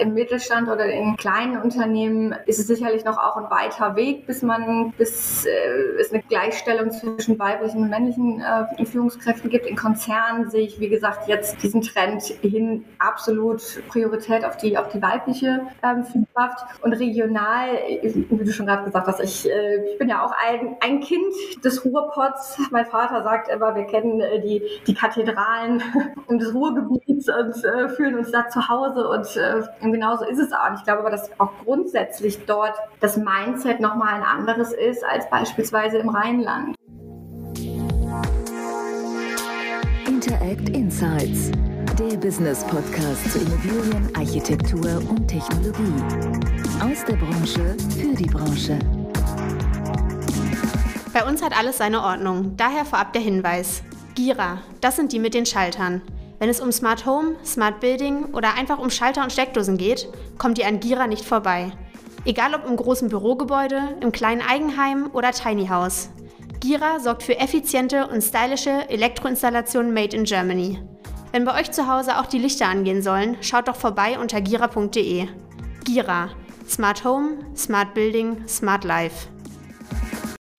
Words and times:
Im 0.00 0.14
Mittelstand 0.14 0.68
oder 0.68 0.86
in 0.86 1.16
kleinen 1.16 1.60
Unternehmen 1.60 2.34
ist 2.46 2.58
es 2.58 2.66
sicherlich 2.66 3.04
noch 3.04 3.18
auch 3.18 3.36
ein 3.36 3.50
weiter 3.50 3.96
Weg, 3.96 4.26
bis 4.26 4.42
man, 4.42 4.92
bis 4.96 5.44
äh, 5.46 5.50
es 6.00 6.12
eine 6.12 6.22
Gleichstellung 6.22 6.90
zwischen 6.90 7.38
weiblichen 7.38 7.82
und 7.82 7.90
männlichen 7.90 8.40
äh, 8.40 8.84
Führungskräften 8.84 9.50
gibt. 9.50 9.66
In 9.66 9.76
Konzernen 9.76 10.50
sehe 10.50 10.62
ich, 10.62 10.80
wie 10.80 10.88
gesagt, 10.88 11.28
jetzt 11.28 11.62
diesen 11.62 11.82
Trend 11.82 12.22
hin 12.22 12.84
absolut 12.98 13.62
Priorität 13.88 14.44
auf 14.44 14.56
die, 14.56 14.76
auf 14.76 14.88
die 14.88 15.02
weibliche 15.02 15.62
ähm, 15.82 16.04
Führungskraft. 16.04 16.82
Und 16.82 16.92
regional, 16.92 17.68
wie 18.02 18.44
du 18.44 18.52
schon 18.52 18.66
gerade 18.66 18.84
gesagt 18.84 19.06
hast, 19.06 19.20
ich, 19.20 19.50
äh, 19.50 19.84
ich 19.90 19.98
bin 19.98 20.08
ja 20.08 20.24
auch 20.24 20.32
ein, 20.46 20.76
ein 20.80 21.00
Kind 21.00 21.34
des 21.64 21.84
Ruhrpots. 21.84 22.58
Mein 22.70 22.86
Vater 22.86 23.22
sagt 23.22 23.48
immer, 23.48 23.74
wir 23.74 23.84
kennen 23.84 24.20
äh, 24.20 24.40
die, 24.40 24.62
die 24.86 24.94
Kathedralen 24.94 25.82
des 26.30 26.54
Ruhrgebiets 26.54 27.28
und 27.28 27.64
äh, 27.64 27.88
fühlen 27.88 28.16
uns 28.16 28.30
da 28.30 28.48
zu 28.48 28.68
Hause 28.68 29.08
und, 29.08 29.36
äh, 29.36 29.62
und 29.88 29.94
genauso 29.94 30.26
ist 30.26 30.38
es 30.38 30.52
auch. 30.52 30.74
Ich 30.76 30.84
glaube 30.84 31.00
aber, 31.00 31.10
dass 31.10 31.30
auch 31.40 31.50
grundsätzlich 31.64 32.44
dort 32.44 32.74
das 33.00 33.16
Mindset 33.16 33.80
nochmal 33.80 34.14
ein 34.14 34.22
anderes 34.22 34.72
ist 34.72 35.02
als 35.02 35.28
beispielsweise 35.30 35.96
im 35.96 36.10
Rheinland. 36.10 36.76
Interact 40.06 40.68
Insights, 40.68 41.50
der 41.98 42.18
Business 42.18 42.64
Podcast 42.64 43.32
zu 43.32 43.38
Immobilien, 43.38 44.14
Architektur 44.14 45.02
und 45.08 45.26
Technologie. 45.26 46.02
Aus 46.84 47.02
der 47.06 47.16
Branche 47.16 47.74
für 47.98 48.14
die 48.14 48.26
Branche. 48.26 48.78
Bei 51.14 51.24
uns 51.24 51.42
hat 51.42 51.58
alles 51.58 51.78
seine 51.78 52.02
Ordnung, 52.02 52.58
daher 52.58 52.84
vorab 52.84 53.14
der 53.14 53.22
Hinweis. 53.22 53.82
Gira, 54.14 54.58
das 54.82 54.96
sind 54.96 55.12
die 55.12 55.18
mit 55.18 55.32
den 55.32 55.46
Schaltern. 55.46 56.02
Wenn 56.38 56.48
es 56.48 56.60
um 56.60 56.70
Smart 56.70 57.04
Home, 57.04 57.34
Smart 57.44 57.80
Building 57.80 58.26
oder 58.26 58.54
einfach 58.54 58.78
um 58.78 58.90
Schalter 58.90 59.24
und 59.24 59.32
Steckdosen 59.32 59.76
geht, 59.76 60.08
kommt 60.38 60.58
ihr 60.58 60.68
an 60.68 60.78
Gira 60.78 61.08
nicht 61.08 61.24
vorbei. 61.24 61.72
Egal 62.24 62.54
ob 62.54 62.64
im 62.66 62.76
großen 62.76 63.08
Bürogebäude, 63.08 63.96
im 64.00 64.12
kleinen 64.12 64.42
Eigenheim 64.42 65.10
oder 65.12 65.32
Tiny 65.32 65.66
House. 65.66 66.10
Gira 66.60 67.00
sorgt 67.00 67.22
für 67.24 67.38
effiziente 67.38 68.06
und 68.06 68.22
stylische 68.22 68.88
Elektroinstallationen 68.88 69.92
made 69.92 70.16
in 70.16 70.24
Germany. 70.24 70.80
Wenn 71.32 71.44
bei 71.44 71.60
euch 71.60 71.72
zu 71.72 71.88
Hause 71.88 72.18
auch 72.18 72.26
die 72.26 72.38
Lichter 72.38 72.66
angehen 72.66 73.02
sollen, 73.02 73.36
schaut 73.40 73.68
doch 73.68 73.76
vorbei 73.76 74.18
unter 74.18 74.40
gira.de. 74.40 75.28
Gira. 75.84 76.30
Smart 76.68 77.04
Home, 77.04 77.38
Smart 77.56 77.94
Building, 77.94 78.46
Smart 78.46 78.84
Life. 78.84 79.28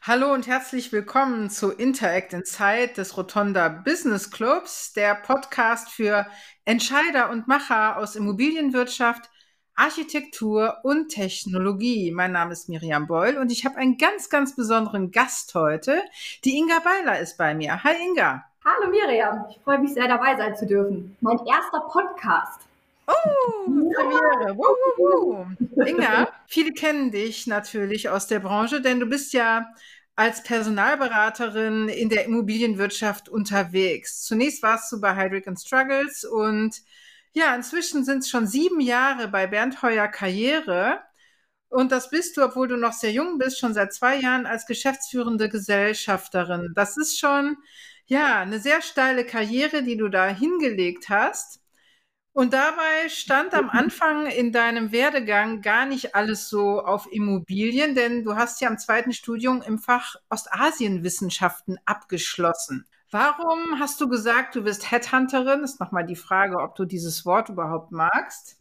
Hallo 0.10 0.34
und 0.34 0.48
herzlich 0.48 0.92
willkommen 0.92 1.52
zu 1.52 1.70
Interact 1.70 2.34
Inside 2.34 2.94
des 2.98 3.16
Rotonda 3.16 3.70
Business 3.70 4.32
Clubs, 4.32 4.92
der 4.94 5.14
Podcast 5.14 5.92
für 5.92 6.26
Entscheider 6.66 7.30
und 7.30 7.48
Macher 7.48 7.96
aus 7.96 8.16
Immobilienwirtschaft, 8.16 9.30
Architektur 9.76 10.78
und 10.82 11.10
Technologie. 11.10 12.10
Mein 12.10 12.32
Name 12.32 12.54
ist 12.54 12.70
Miriam 12.70 13.06
Beul 13.06 13.38
und 13.38 13.52
ich 13.52 13.66
habe 13.66 13.76
einen 13.76 14.00
ganz, 14.00 14.32
ganz 14.32 14.56
besonderen 14.56 15.12
Gast 15.12 15.54
heute. 15.54 16.02
Die 16.44 16.58
Inga 16.58 16.80
Beiler 16.80 17.20
ist 17.20 17.38
bei 17.38 17.54
mir. 17.54 17.84
Hi 17.84 17.94
Inga. 18.04 18.44
Hallo 18.66 18.90
Miriam, 18.90 19.46
ich 19.52 19.60
freue 19.64 19.78
mich 19.78 19.94
sehr 19.94 20.08
dabei 20.08 20.36
sein 20.36 20.56
zu 20.56 20.66
dürfen. 20.66 21.16
Mein 21.22 21.38
erster 21.46 21.82
Podcast. 21.82 22.62
Oh, 23.06 23.72
Premiere. 23.94 24.58
Inga, 25.86 26.30
viele 26.48 26.72
kennen 26.72 27.12
dich 27.12 27.46
natürlich 27.46 28.10
aus 28.10 28.26
der 28.26 28.40
Branche, 28.40 28.82
denn 28.82 29.00
du 29.00 29.06
bist 29.06 29.34
ja 29.34 29.68
als 30.20 30.44
Personalberaterin 30.44 31.88
in 31.88 32.10
der 32.10 32.26
Immobilienwirtschaft 32.26 33.30
unterwegs. 33.30 34.24
Zunächst 34.26 34.62
warst 34.62 34.92
du 34.92 35.00
bei 35.00 35.16
Heidrick 35.16 35.48
Struggles 35.58 36.26
und 36.26 36.76
ja, 37.32 37.56
inzwischen 37.56 38.04
sind 38.04 38.20
es 38.20 38.30
schon 38.30 38.46
sieben 38.46 38.82
Jahre 38.82 39.30
bei 39.30 39.48
Bernd 39.48 39.82
Heuer 39.82 40.10
Karriere. 40.10 41.00
Und 41.70 41.94
das 41.94 42.10
bist 42.10 42.36
du, 42.36 42.44
obwohl 42.44 42.68
du 42.68 42.76
noch 42.76 42.92
sehr 42.92 43.14
jung 43.14 43.38
bist, 43.38 43.60
schon 43.60 43.74
seit 43.74 43.94
zwei 43.94 44.18
Jahren 44.18 44.46
als 44.46 44.66
geschäftsführende 44.66 45.48
Gesellschafterin. 45.48 46.74
Das 46.76 46.98
ist 46.98 47.18
schon, 47.18 47.56
ja, 48.06 48.42
eine 48.42 48.60
sehr 48.60 48.82
steile 48.82 49.24
Karriere, 49.26 49.84
die 49.84 49.96
du 49.96 50.10
da 50.10 50.28
hingelegt 50.28 51.08
hast. 51.08 51.62
Und 52.40 52.54
dabei 52.54 53.10
stand 53.10 53.54
am 53.54 53.70
Anfang 53.70 54.26
in 54.28 54.54
deinem 54.54 54.94
Werdegang 54.94 55.62
gar 55.62 55.86
nicht 55.86 56.16
alles 56.16 56.48
so 56.48 56.82
auf 56.82 57.12
Immobilien, 57.12 57.96
denn 57.96 58.24
du 58.24 58.38
hast 58.38 58.62
ja 58.62 58.70
im 58.70 58.78
zweiten 58.78 59.12
Studium 59.12 59.62
im 59.62 59.78
Fach 59.78 60.16
Ostasienwissenschaften 60.30 61.80
abgeschlossen. 61.84 62.86
Warum 63.12 63.78
hast 63.78 64.00
du 64.00 64.08
gesagt, 64.08 64.56
du 64.56 64.64
bist 64.64 64.90
Headhunterin? 64.90 65.66
Ist 65.66 65.82
nochmal 65.82 66.06
die 66.06 66.16
Frage, 66.16 66.60
ob 66.60 66.76
du 66.76 66.86
dieses 66.86 67.26
Wort 67.26 67.50
überhaupt 67.50 67.92
magst. 67.92 68.56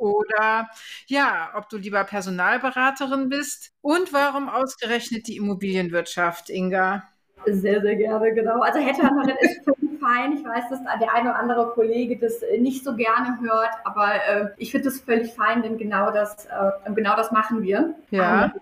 Oder 0.00 0.68
ja, 1.06 1.52
ob 1.54 1.68
du 1.68 1.76
lieber 1.76 2.02
Personalberaterin 2.02 3.28
bist. 3.28 3.70
Und 3.80 4.12
warum 4.12 4.48
ausgerechnet 4.48 5.28
die 5.28 5.36
Immobilienwirtschaft, 5.36 6.50
Inga? 6.50 7.04
Sehr, 7.46 7.80
sehr 7.80 7.94
gerne, 7.94 8.34
genau. 8.34 8.60
Also 8.60 8.80
Headhunterin 8.80 9.36
ist 9.38 9.83
fein. 10.04 10.32
Ich 10.32 10.44
weiß, 10.44 10.68
dass 10.70 10.80
der 10.82 11.14
eine 11.14 11.30
oder 11.30 11.38
andere 11.38 11.70
Kollege 11.70 12.16
das 12.18 12.42
äh, 12.42 12.58
nicht 12.58 12.84
so 12.84 12.94
gerne 12.94 13.38
hört, 13.40 13.70
aber 13.84 14.14
äh, 14.14 14.48
ich 14.58 14.70
finde 14.70 14.86
das 14.86 15.00
völlig 15.00 15.32
fein, 15.32 15.62
denn 15.62 15.78
genau 15.78 16.10
das, 16.10 16.46
äh, 16.46 16.92
genau 16.94 17.16
das 17.16 17.32
machen 17.32 17.62
wir. 17.62 17.94
Ja. 18.10 18.52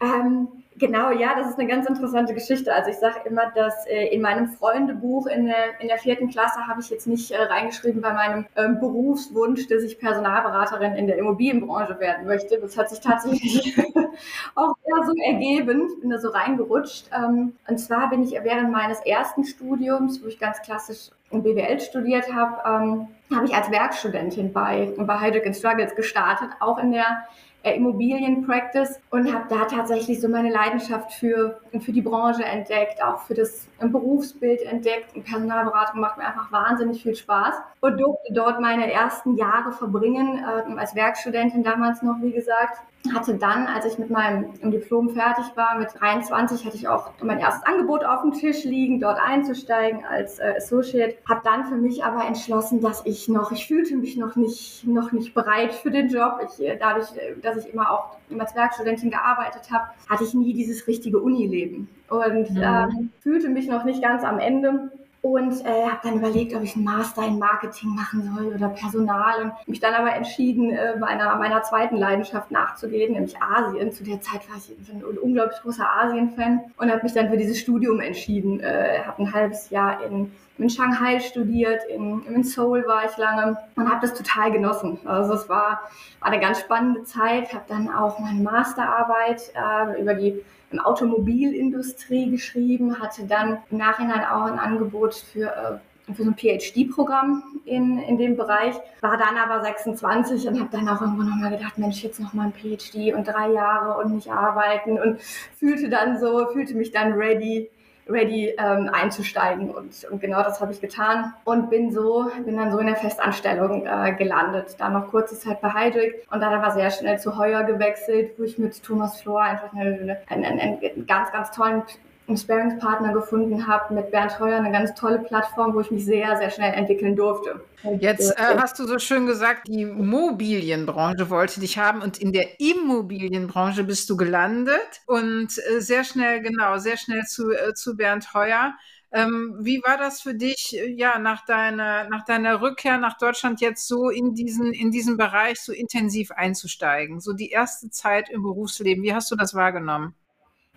Ähm, 0.00 0.48
Genau, 0.78 1.10
ja, 1.10 1.34
das 1.34 1.50
ist 1.50 1.58
eine 1.58 1.68
ganz 1.68 1.88
interessante 1.88 2.34
Geschichte. 2.34 2.72
Also 2.72 2.90
ich 2.90 2.98
sage 2.98 3.20
immer, 3.24 3.50
dass 3.54 3.86
äh, 3.86 4.06
in 4.14 4.22
meinem 4.22 4.48
Freundebuch 4.48 5.26
in 5.26 5.46
der, 5.46 5.80
in 5.80 5.88
der 5.88 5.98
vierten 5.98 6.28
Klasse 6.28 6.66
habe 6.68 6.80
ich 6.80 6.88
jetzt 6.88 7.06
nicht 7.06 7.32
äh, 7.32 7.42
reingeschrieben 7.42 8.00
bei 8.00 8.12
meinem 8.12 8.46
ähm, 8.54 8.78
Berufswunsch, 8.78 9.66
dass 9.66 9.82
ich 9.82 9.98
Personalberaterin 9.98 10.94
in 10.94 11.08
der 11.08 11.18
Immobilienbranche 11.18 11.98
werden 11.98 12.26
möchte. 12.26 12.58
Das 12.60 12.78
hat 12.78 12.90
sich 12.90 13.00
tatsächlich 13.00 13.76
auch 14.54 14.74
eher 14.84 15.04
so 15.04 15.12
ergeben. 15.26 16.00
Bin 16.00 16.10
da 16.10 16.18
so 16.18 16.28
reingerutscht. 16.28 17.10
Ähm, 17.12 17.56
und 17.66 17.78
zwar 17.78 18.10
bin 18.10 18.22
ich 18.22 18.32
während 18.32 18.70
meines 18.70 19.00
ersten 19.00 19.44
Studiums, 19.44 20.22
wo 20.22 20.28
ich 20.28 20.38
ganz 20.38 20.62
klassisch 20.62 21.10
BWL 21.30 21.80
studiert 21.80 22.32
habe, 22.32 22.56
ähm, 22.64 23.08
habe 23.34 23.46
ich 23.46 23.54
als 23.54 23.70
Werkstudentin 23.70 24.52
bei, 24.52 24.92
bei 24.96 25.20
Heidrick 25.20 25.54
Struggles 25.54 25.94
gestartet, 25.94 26.48
auch 26.60 26.78
in 26.78 26.92
der 26.92 27.24
Immobilienpractice 27.64 29.00
und 29.10 29.32
habe 29.32 29.46
da 29.48 29.64
tatsächlich 29.64 30.20
so 30.20 30.28
meine 30.28 30.50
Leidenschaft 30.50 31.12
für, 31.12 31.60
für 31.80 31.92
die 31.92 32.02
Branche 32.02 32.44
entdeckt, 32.44 33.02
auch 33.02 33.20
für 33.22 33.34
das 33.34 33.66
Berufsbild 33.80 34.62
entdeckt. 34.62 35.14
Und 35.14 35.24
Personalberatung 35.24 36.00
macht 36.00 36.18
mir 36.18 36.24
einfach 36.24 36.50
wahnsinnig 36.52 37.02
viel 37.02 37.14
Spaß 37.14 37.54
und 37.80 37.98
durfte 37.98 38.32
dort 38.32 38.60
meine 38.60 38.90
ersten 38.90 39.36
Jahre 39.36 39.72
verbringen, 39.72 40.38
äh, 40.38 40.78
als 40.78 40.94
Werkstudentin 40.94 41.62
damals 41.62 42.02
noch, 42.02 42.16
wie 42.20 42.32
gesagt 42.32 42.78
hatte 43.14 43.34
dann, 43.34 43.66
als 43.66 43.84
ich 43.84 43.98
mit 43.98 44.10
meinem 44.10 44.52
Diplom 44.70 45.10
fertig 45.10 45.44
war, 45.54 45.78
mit 45.78 45.88
23, 45.98 46.64
hatte 46.64 46.76
ich 46.76 46.88
auch 46.88 47.10
mein 47.22 47.38
erstes 47.38 47.64
Angebot 47.66 48.04
auf 48.04 48.22
dem 48.22 48.32
Tisch 48.32 48.64
liegen, 48.64 49.00
dort 49.00 49.18
einzusteigen 49.20 50.04
als 50.04 50.38
äh, 50.38 50.54
Associate. 50.56 51.16
Habe 51.28 51.40
dann 51.44 51.66
für 51.66 51.76
mich 51.76 52.04
aber 52.04 52.26
entschlossen, 52.26 52.80
dass 52.80 53.04
ich 53.04 53.28
noch, 53.28 53.52
ich 53.52 53.66
fühlte 53.66 53.96
mich 53.96 54.16
noch 54.16 54.36
nicht, 54.36 54.86
noch 54.86 55.12
nicht 55.12 55.34
bereit 55.34 55.72
für 55.72 55.90
den 55.90 56.08
Job. 56.08 56.40
Ich, 56.44 56.64
äh, 56.64 56.76
dadurch, 56.78 57.16
äh, 57.16 57.38
dass 57.40 57.56
ich 57.56 57.72
immer 57.72 57.90
auch 57.90 58.16
als 58.38 58.54
Werkstudentin 58.54 59.10
gearbeitet 59.10 59.70
habe, 59.70 59.88
hatte 60.08 60.24
ich 60.24 60.34
nie 60.34 60.52
dieses 60.52 60.86
richtige 60.86 61.18
Unileben 61.18 61.88
und 62.10 62.50
mhm. 62.50 62.62
ähm, 62.62 63.10
fühlte 63.20 63.48
mich 63.48 63.68
noch 63.68 63.84
nicht 63.84 64.02
ganz 64.02 64.24
am 64.24 64.38
Ende 64.38 64.90
und 65.20 65.64
äh, 65.64 65.84
habe 65.84 66.00
dann 66.02 66.18
überlegt, 66.18 66.54
ob 66.54 66.62
ich 66.62 66.76
einen 66.76 66.84
Master 66.84 67.26
in 67.26 67.38
Marketing 67.38 67.90
machen 67.90 68.32
soll 68.34 68.54
oder 68.54 68.68
Personal 68.68 69.42
und 69.42 69.68
mich 69.68 69.80
dann 69.80 69.94
aber 69.94 70.14
entschieden, 70.14 70.70
äh, 70.70 70.96
meiner, 70.96 71.34
meiner 71.36 71.62
zweiten 71.62 71.96
Leidenschaft 71.96 72.50
nachzugehen, 72.50 73.14
nämlich 73.14 73.34
Asien. 73.42 73.90
Zu 73.92 74.04
der 74.04 74.20
Zeit 74.20 74.48
war 74.48 74.56
ich 74.56 74.70
ein 74.92 75.02
unglaublich 75.02 75.60
großer 75.60 75.88
Asien-Fan 75.88 76.60
und 76.76 76.90
habe 76.90 77.02
mich 77.02 77.12
dann 77.12 77.30
für 77.30 77.36
dieses 77.36 77.58
Studium 77.58 78.00
entschieden. 78.00 78.60
Äh, 78.60 79.00
habe 79.04 79.22
ein 79.22 79.32
halbes 79.32 79.70
Jahr 79.70 80.04
in 80.04 80.30
in 80.58 80.68
Shanghai 80.68 81.20
studiert, 81.20 81.84
in, 81.88 82.24
in 82.26 82.42
Seoul 82.42 82.84
war 82.86 83.04
ich 83.04 83.16
lange 83.16 83.56
und 83.76 83.88
habe 83.88 84.00
das 84.00 84.14
total 84.14 84.50
genossen. 84.50 84.98
Also 85.04 85.34
es 85.34 85.48
war, 85.48 85.82
war 86.20 86.32
eine 86.32 86.40
ganz 86.40 86.60
spannende 86.60 87.04
Zeit, 87.04 87.52
habe 87.54 87.64
dann 87.68 87.88
auch 87.88 88.18
meine 88.18 88.42
Masterarbeit 88.42 89.52
äh, 89.54 90.00
über 90.00 90.14
die 90.14 90.42
Automobilindustrie 90.78 92.30
geschrieben, 92.30 93.00
hatte 93.00 93.24
dann 93.26 93.58
im 93.70 93.78
Nachhinein 93.78 94.24
auch 94.24 94.44
ein 94.44 94.58
Angebot 94.58 95.14
für 95.14 95.46
äh, 95.46 95.78
für 96.14 96.22
so 96.22 96.30
ein 96.30 96.36
PhD-Programm 96.36 97.60
in, 97.64 97.98
in 97.98 98.18
dem 98.18 98.36
Bereich, 98.36 98.74
war 99.00 99.16
dann 99.16 99.36
aber 99.36 99.62
26 99.62 100.48
und 100.48 100.60
habe 100.60 100.70
dann 100.72 100.88
auch 100.88 101.00
irgendwo 101.00 101.22
nochmal 101.22 101.50
gedacht, 101.50 101.78
Mensch, 101.78 102.02
jetzt 102.02 102.20
nochmal 102.20 102.46
ein 102.46 102.52
PhD 102.52 103.14
und 103.14 103.28
drei 103.28 103.50
Jahre 103.50 104.02
und 104.02 104.14
nicht 104.14 104.30
arbeiten 104.30 104.98
und 104.98 105.20
fühlte 105.58 105.88
dann 105.88 106.18
so, 106.18 106.46
fühlte 106.52 106.74
mich 106.74 106.92
dann 106.92 107.12
ready, 107.12 107.70
ready 108.08 108.54
ähm, 108.58 108.90
einzusteigen 108.92 109.70
und, 109.70 110.04
und 110.10 110.20
genau 110.20 110.42
das 110.42 110.60
habe 110.60 110.72
ich 110.72 110.80
getan 110.80 111.34
und 111.44 111.70
bin 111.70 111.92
so 111.92 112.30
bin 112.44 112.56
dann 112.56 112.72
so 112.72 112.78
in 112.78 112.86
der 112.86 112.96
Festanstellung 112.96 113.86
äh, 113.86 114.14
gelandet. 114.14 114.76
Dann 114.78 114.94
noch 114.94 115.08
kurze 115.08 115.38
Zeit 115.38 115.60
bei 115.60 115.72
Heidrick 115.72 116.26
und 116.30 116.40
dann 116.40 116.54
aber 116.54 116.72
sehr 116.72 116.90
schnell 116.90 117.18
zu 117.18 117.36
Heuer 117.36 117.64
gewechselt, 117.64 118.32
wo 118.38 118.44
ich 118.44 118.58
mit 118.58 118.82
Thomas 118.82 119.20
Flor 119.20 119.42
einfach 119.42 119.72
eine, 119.72 120.18
einen, 120.28 120.44
einen, 120.44 120.60
einen 120.60 121.06
ganz 121.06 121.30
ganz 121.32 121.50
tollen 121.50 121.82
einen 122.28 122.36
Sparingspartner 122.36 123.12
gefunden 123.14 123.66
habe 123.66 123.94
mit 123.94 124.10
Bernd 124.10 124.38
Heuer, 124.38 124.58
eine 124.58 124.70
ganz 124.70 124.94
tolle 124.94 125.18
Plattform, 125.18 125.74
wo 125.74 125.80
ich 125.80 125.90
mich 125.90 126.04
sehr, 126.04 126.36
sehr 126.36 126.50
schnell 126.50 126.74
entwickeln 126.74 127.16
durfte. 127.16 127.60
Jetzt 128.00 128.38
äh, 128.38 128.58
hast 128.58 128.78
du 128.78 128.86
so 128.86 128.98
schön 128.98 129.26
gesagt, 129.26 129.66
die 129.66 129.82
Immobilienbranche 129.82 131.30
wollte 131.30 131.60
dich 131.60 131.78
haben 131.78 132.02
und 132.02 132.18
in 132.18 132.32
der 132.32 132.60
Immobilienbranche 132.60 133.84
bist 133.84 134.10
du 134.10 134.16
gelandet 134.16 135.00
und 135.06 135.48
äh, 135.58 135.80
sehr 135.80 136.04
schnell, 136.04 136.42
genau, 136.42 136.76
sehr 136.78 136.98
schnell 136.98 137.24
zu, 137.24 137.50
äh, 137.50 137.72
zu 137.74 137.96
Bernd 137.96 138.34
Heuer. 138.34 138.74
Ähm, 139.10 139.56
wie 139.60 139.80
war 139.82 139.96
das 139.96 140.20
für 140.20 140.34
dich, 140.34 140.76
äh, 140.76 140.92
ja, 140.92 141.18
nach 141.18 141.46
deiner, 141.46 142.08
nach 142.10 142.26
deiner 142.26 142.60
Rückkehr 142.60 142.98
nach 142.98 143.16
Deutschland 143.16 143.62
jetzt 143.62 143.88
so 143.88 144.10
in 144.10 144.34
diesen, 144.34 144.74
in 144.74 144.90
diesen 144.90 145.16
Bereich 145.16 145.60
so 145.60 145.72
intensiv 145.72 146.30
einzusteigen? 146.32 147.20
So 147.20 147.32
die 147.32 147.48
erste 147.48 147.88
Zeit 147.88 148.28
im 148.28 148.42
Berufsleben. 148.42 149.02
Wie 149.02 149.14
hast 149.14 149.30
du 149.30 149.36
das 149.36 149.54
wahrgenommen? 149.54 150.14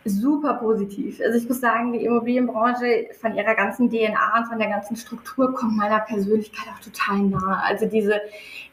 Super 0.05 0.55
positiv. 0.55 1.21
Also 1.23 1.37
ich 1.37 1.47
muss 1.47 1.61
sagen, 1.61 1.93
die 1.93 2.05
Immobilienbranche 2.05 3.07
von 3.19 3.35
ihrer 3.35 3.55
ganzen 3.55 3.89
DNA 3.89 4.39
und 4.39 4.47
von 4.47 4.59
der 4.59 4.69
ganzen 4.69 4.95
Struktur 4.95 5.53
kommt 5.53 5.77
meiner 5.77 5.99
Persönlichkeit 5.99 6.67
auch 6.73 6.83
total 6.83 7.19
nahe. 7.19 7.63
Also 7.63 7.85
diese, 7.85 8.19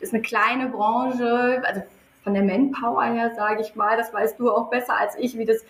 ist 0.01 0.15
eine 0.15 0.23
kleine 0.23 0.69
Branche, 0.69 1.63
also 1.65 1.83
von 2.25 2.35
der 2.35 2.43
Manpower 2.43 3.05
her, 3.05 3.33
sage 3.37 3.63
ich 3.63 3.75
mal, 3.75 3.97
das 3.97 4.13
weißt 4.13 4.39
du 4.39 4.51
auch 4.51 4.71
besser 4.71 4.97
als 4.97 5.17
ich, 5.19 5.37
wie 5.39 5.45
das 5.45 5.65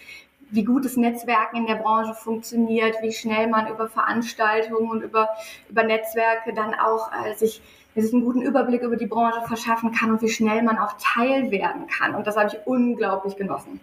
wie 0.51 0.65
gut 0.65 0.85
das 0.85 0.97
Netzwerken 0.97 1.57
in 1.57 1.67
der 1.67 1.75
Branche 1.75 2.15
funktioniert, 2.15 2.97
wie 3.03 3.13
schnell 3.13 3.49
man 3.49 3.69
über 3.69 3.87
Veranstaltungen 3.87 4.91
und 4.91 5.03
über, 5.03 5.29
über 5.69 5.83
Netzwerke 5.83 6.55
dann 6.55 6.75
auch 6.75 7.11
äh, 7.13 7.35
sich, 7.35 7.61
sich 7.95 8.13
einen 8.15 8.25
guten 8.25 8.41
Überblick 8.41 8.83
über 8.83 8.97
die 8.97 9.07
Branche 9.07 9.43
verschaffen 9.47 9.93
kann 9.93 10.11
und 10.11 10.23
wie 10.23 10.31
schnell 10.31 10.63
man 10.63 10.79
auch 10.79 10.95
Teil 10.99 11.51
werden 11.51 11.87
kann. 11.87 12.15
Und 12.15 12.27
das 12.27 12.39
habe 12.39 12.49
ich 12.49 12.67
unglaublich 12.67 13.37
genossen. 13.37 13.81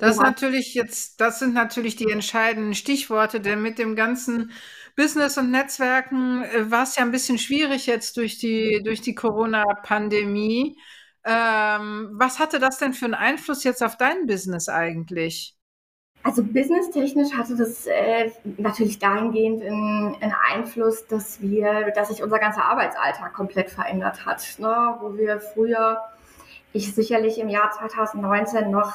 Das 0.00 0.16
natürlich 0.16 0.74
jetzt, 0.74 1.20
das 1.20 1.38
sind 1.38 1.54
natürlich 1.54 1.96
die 1.96 2.10
entscheidenden 2.10 2.74
Stichworte, 2.74 3.40
denn 3.40 3.62
mit 3.62 3.78
dem 3.78 3.94
ganzen 3.94 4.50
Business 4.96 5.38
und 5.38 5.50
Netzwerken 5.50 6.42
äh, 6.42 6.70
war 6.70 6.82
es 6.82 6.96
ja 6.96 7.02
ein 7.02 7.12
bisschen 7.12 7.38
schwierig 7.38 7.86
jetzt 7.86 8.16
durch 8.16 8.38
die, 8.38 8.82
durch 8.82 9.00
die 9.00 9.14
Corona-Pandemie. 9.14 10.76
Ähm, 11.24 12.10
was 12.12 12.38
hatte 12.38 12.58
das 12.58 12.78
denn 12.78 12.94
für 12.94 13.04
einen 13.04 13.14
Einfluss 13.14 13.64
jetzt 13.64 13.82
auf 13.82 13.96
dein 13.96 14.26
Business 14.26 14.68
eigentlich? 14.68 15.56
Also 16.22 16.42
businesstechnisch 16.42 17.34
hatte 17.34 17.54
das 17.54 17.86
äh, 17.86 18.32
natürlich 18.56 18.98
dahingehend 18.98 19.62
einen, 19.62 20.34
Einfluss, 20.50 21.06
dass 21.06 21.40
wir, 21.40 21.92
dass 21.94 22.08
sich 22.08 22.20
unser 22.20 22.40
ganzer 22.40 22.64
Arbeitsalltag 22.64 23.32
komplett 23.32 23.70
verändert 23.70 24.26
hat. 24.26 24.42
Ne? 24.58 24.96
Wo 25.00 25.16
wir 25.16 25.38
früher, 25.40 26.00
ich 26.76 26.94
sicherlich 26.94 27.38
im 27.38 27.48
Jahr 27.48 27.70
2019 27.70 28.70
noch 28.70 28.92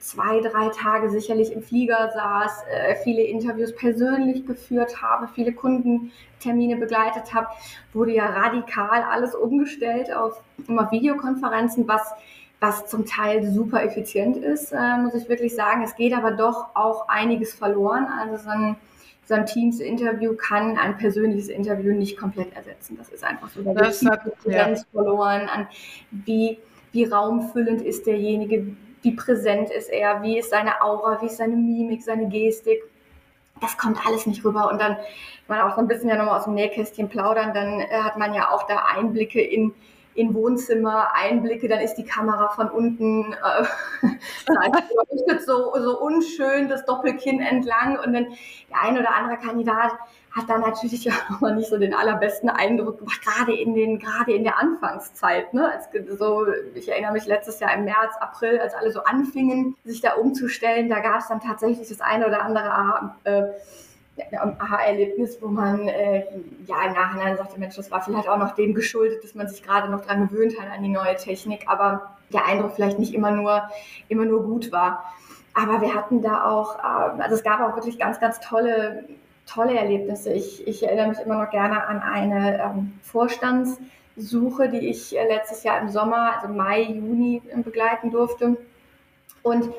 zwei, 0.00 0.40
drei 0.40 0.68
Tage 0.70 1.10
sicherlich 1.10 1.52
im 1.52 1.62
Flieger 1.62 2.10
saß, 2.12 2.64
äh, 2.70 2.96
viele 3.04 3.22
Interviews 3.22 3.74
persönlich 3.74 4.46
geführt 4.46 5.00
habe, 5.00 5.28
viele 5.28 5.52
Kundentermine 5.52 6.76
begleitet 6.76 7.32
habe, 7.32 7.48
wurde 7.92 8.12
ja 8.12 8.26
radikal 8.26 9.02
alles 9.02 9.34
umgestellt 9.34 10.12
auf 10.12 10.42
immer 10.66 10.90
Videokonferenzen, 10.90 11.86
was 11.86 12.14
was 12.64 12.86
zum 12.86 13.04
Teil 13.04 13.44
super 13.50 13.82
effizient 13.82 14.38
ist, 14.38 14.72
äh, 14.72 14.96
muss 14.96 15.14
ich 15.14 15.28
wirklich 15.28 15.54
sagen. 15.54 15.82
Es 15.82 15.96
geht 15.96 16.14
aber 16.14 16.30
doch 16.30 16.68
auch 16.74 17.08
einiges 17.08 17.54
verloren. 17.54 18.06
Also 18.06 18.42
so 18.42 18.48
ein, 18.48 18.76
so 19.26 19.34
ein 19.34 19.46
Teams-Interview 19.46 20.34
kann 20.34 20.76
ein 20.76 20.98
persönliches 20.98 21.48
Interview 21.48 21.94
nicht 21.94 22.18
komplett 22.18 22.54
ersetzen. 22.54 22.96
Das 22.98 23.08
ist 23.08 23.24
einfach 23.24 23.48
so. 23.48 23.62
Da 23.62 23.72
das 23.72 24.04
hat 24.04 24.20
ja. 24.44 24.74
verloren 24.92 25.48
an 25.48 25.66
wie, 26.10 26.58
wie 26.92 27.04
raumfüllend 27.04 27.82
ist 27.82 28.06
derjenige, 28.06 28.66
wie 29.02 29.12
präsent 29.12 29.70
ist 29.70 29.90
er, 29.90 30.22
wie 30.22 30.38
ist 30.38 30.50
seine 30.50 30.82
Aura, 30.82 31.20
wie 31.22 31.26
ist 31.26 31.38
seine 31.38 31.56
Mimik, 31.56 32.02
seine 32.02 32.28
Gestik. 32.28 32.82
Das 33.60 33.78
kommt 33.78 33.98
alles 34.06 34.26
nicht 34.26 34.44
rüber. 34.44 34.70
Und 34.70 34.80
dann, 34.80 34.96
wenn 35.46 35.58
man 35.58 35.70
auch 35.70 35.74
so 35.74 35.80
ein 35.80 35.88
bisschen 35.88 36.08
ja 36.08 36.16
nochmal 36.16 36.38
aus 36.38 36.44
dem 36.44 36.54
Nähkästchen 36.54 37.08
plaudern, 37.08 37.54
dann 37.54 37.80
äh, 37.80 37.86
hat 37.88 38.18
man 38.18 38.34
ja 38.34 38.50
auch 38.50 38.66
da 38.66 38.84
Einblicke 38.94 39.40
in 39.40 39.72
in 40.14 40.34
Wohnzimmer 40.34 41.14
Einblicke, 41.14 41.68
dann 41.68 41.80
ist 41.80 41.94
die 41.94 42.04
Kamera 42.04 42.48
von 42.50 42.68
unten 42.70 43.32
äh, 43.32 43.64
so, 45.46 45.74
so 45.76 46.00
unschön 46.00 46.68
das 46.68 46.84
Doppelkinn 46.84 47.40
entlang 47.40 47.98
und 47.98 48.12
dann 48.12 48.26
der 48.70 48.82
ein 48.82 48.98
oder 48.98 49.14
andere 49.14 49.38
Kandidat 49.38 49.92
hat 50.34 50.48
da 50.48 50.58
natürlich 50.58 51.10
auch 51.12 51.30
nochmal 51.30 51.54
nicht 51.56 51.68
so 51.68 51.78
den 51.78 51.94
allerbesten 51.94 52.48
Eindruck 52.48 52.98
gemacht, 52.98 53.22
gerade 53.22 53.54
in 53.54 53.74
den, 53.74 53.98
gerade 53.98 54.32
in 54.32 54.44
der 54.44 54.58
Anfangszeit. 54.58 55.54
Ne? 55.54 55.70
Als, 55.70 55.88
so, 56.18 56.46
ich 56.74 56.88
erinnere 56.88 57.12
mich 57.12 57.26
letztes 57.26 57.60
Jahr 57.60 57.74
im 57.74 57.84
März, 57.84 58.14
April, 58.20 58.58
als 58.60 58.74
alle 58.74 58.92
so 58.92 59.04
anfingen, 59.04 59.76
sich 59.84 60.00
da 60.00 60.14
umzustellen, 60.14 60.88
da 60.88 61.00
gab 61.00 61.20
es 61.20 61.28
dann 61.28 61.40
tatsächlich 61.40 61.88
das 61.88 62.00
eine 62.00 62.26
oder 62.26 62.42
andere 62.42 63.14
äh, 63.24 63.42
Aha-Erlebnis, 64.32 65.38
wo 65.40 65.48
man 65.48 65.88
äh, 65.88 66.24
ja 66.66 66.86
im 66.86 66.92
Nachhinein 66.92 67.36
sagte, 67.36 67.58
Mensch, 67.58 67.74
das 67.74 67.90
war 67.90 68.00
vielleicht 68.00 68.28
auch 68.28 68.38
noch 68.38 68.54
dem 68.54 68.74
geschuldet, 68.74 69.24
dass 69.24 69.34
man 69.34 69.48
sich 69.48 69.62
gerade 69.62 69.90
noch 69.90 70.04
dran 70.04 70.28
gewöhnt 70.28 70.58
hat 70.60 70.70
an 70.70 70.82
die 70.82 70.88
neue 70.88 71.16
Technik, 71.16 71.64
aber 71.66 72.16
der 72.32 72.46
Eindruck 72.46 72.72
vielleicht 72.72 72.98
nicht 72.98 73.14
immer 73.14 73.32
nur, 73.32 73.68
immer 74.08 74.24
nur 74.24 74.44
gut 74.44 74.70
war. 74.70 75.04
Aber 75.54 75.80
wir 75.80 75.94
hatten 75.94 76.22
da 76.22 76.44
auch, 76.44 76.78
äh, 76.78 77.22
also 77.22 77.34
es 77.34 77.42
gab 77.42 77.60
auch 77.60 77.74
wirklich 77.76 77.98
ganz, 77.98 78.20
ganz 78.20 78.40
tolle, 78.40 79.04
tolle 79.46 79.76
Erlebnisse. 79.76 80.32
Ich, 80.32 80.66
ich 80.66 80.84
erinnere 80.84 81.08
mich 81.08 81.20
immer 81.20 81.42
noch 81.42 81.50
gerne 81.50 81.86
an 81.86 82.00
eine 82.00 82.60
ähm, 82.60 82.92
Vorstandssuche, 83.02 84.68
die 84.68 84.88
ich 84.88 85.16
äh, 85.16 85.26
letztes 85.26 85.64
Jahr 85.64 85.80
im 85.80 85.88
Sommer, 85.88 86.34
also 86.40 86.52
Mai, 86.52 86.82
Juni 86.82 87.42
begleiten 87.64 88.10
durfte. 88.10 88.56
Und 89.42 89.72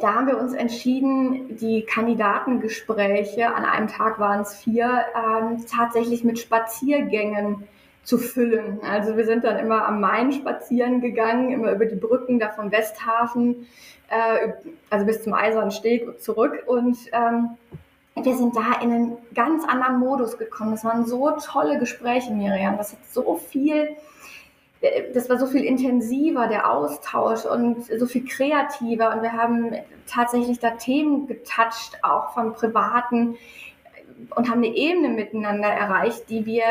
da 0.00 0.14
haben 0.14 0.26
wir 0.26 0.38
uns 0.38 0.52
entschieden, 0.52 1.56
die 1.56 1.82
Kandidatengespräche, 1.82 3.54
an 3.54 3.64
einem 3.64 3.88
Tag 3.88 4.18
waren 4.18 4.40
es 4.40 4.54
vier, 4.54 5.04
ähm, 5.14 5.64
tatsächlich 5.70 6.24
mit 6.24 6.38
Spaziergängen 6.38 7.66
zu 8.02 8.18
füllen. 8.18 8.80
Also 8.82 9.16
wir 9.16 9.26
sind 9.26 9.44
dann 9.44 9.58
immer 9.58 9.86
am 9.86 10.00
Main 10.00 10.32
spazieren 10.32 11.00
gegangen, 11.00 11.50
immer 11.50 11.72
über 11.72 11.86
die 11.86 11.96
Brücken 11.96 12.38
da 12.38 12.50
vom 12.50 12.70
Westhafen, 12.70 13.66
äh, 14.08 14.52
also 14.90 15.06
bis 15.06 15.22
zum 15.22 15.34
Eisernen 15.34 15.72
Steg 15.72 16.20
zurück 16.20 16.62
und 16.66 16.96
ähm, 17.12 17.50
wir 18.14 18.34
sind 18.36 18.56
da 18.56 18.80
in 18.80 18.92
einen 18.92 19.16
ganz 19.34 19.64
anderen 19.68 19.98
Modus 19.98 20.38
gekommen. 20.38 20.70
Das 20.70 20.84
waren 20.84 21.04
so 21.04 21.30
tolle 21.32 21.78
Gespräche, 21.78 22.32
Miriam. 22.32 22.78
Das 22.78 22.92
hat 22.92 23.00
so 23.10 23.36
viel 23.36 23.90
das 25.14 25.28
war 25.30 25.38
so 25.38 25.46
viel 25.46 25.64
intensiver, 25.64 26.46
der 26.48 26.70
Austausch 26.70 27.44
und 27.44 27.84
so 27.84 28.06
viel 28.06 28.24
kreativer. 28.24 29.14
Und 29.14 29.22
wir 29.22 29.32
haben 29.32 29.72
tatsächlich 30.06 30.58
da 30.58 30.70
Themen 30.70 31.26
getoucht, 31.26 31.98
auch 32.02 32.34
vom 32.34 32.52
Privaten, 32.54 33.36
und 34.34 34.48
haben 34.48 34.64
eine 34.64 34.74
Ebene 34.74 35.10
miteinander 35.10 35.68
erreicht, 35.68 36.30
die 36.30 36.46
wir, 36.46 36.62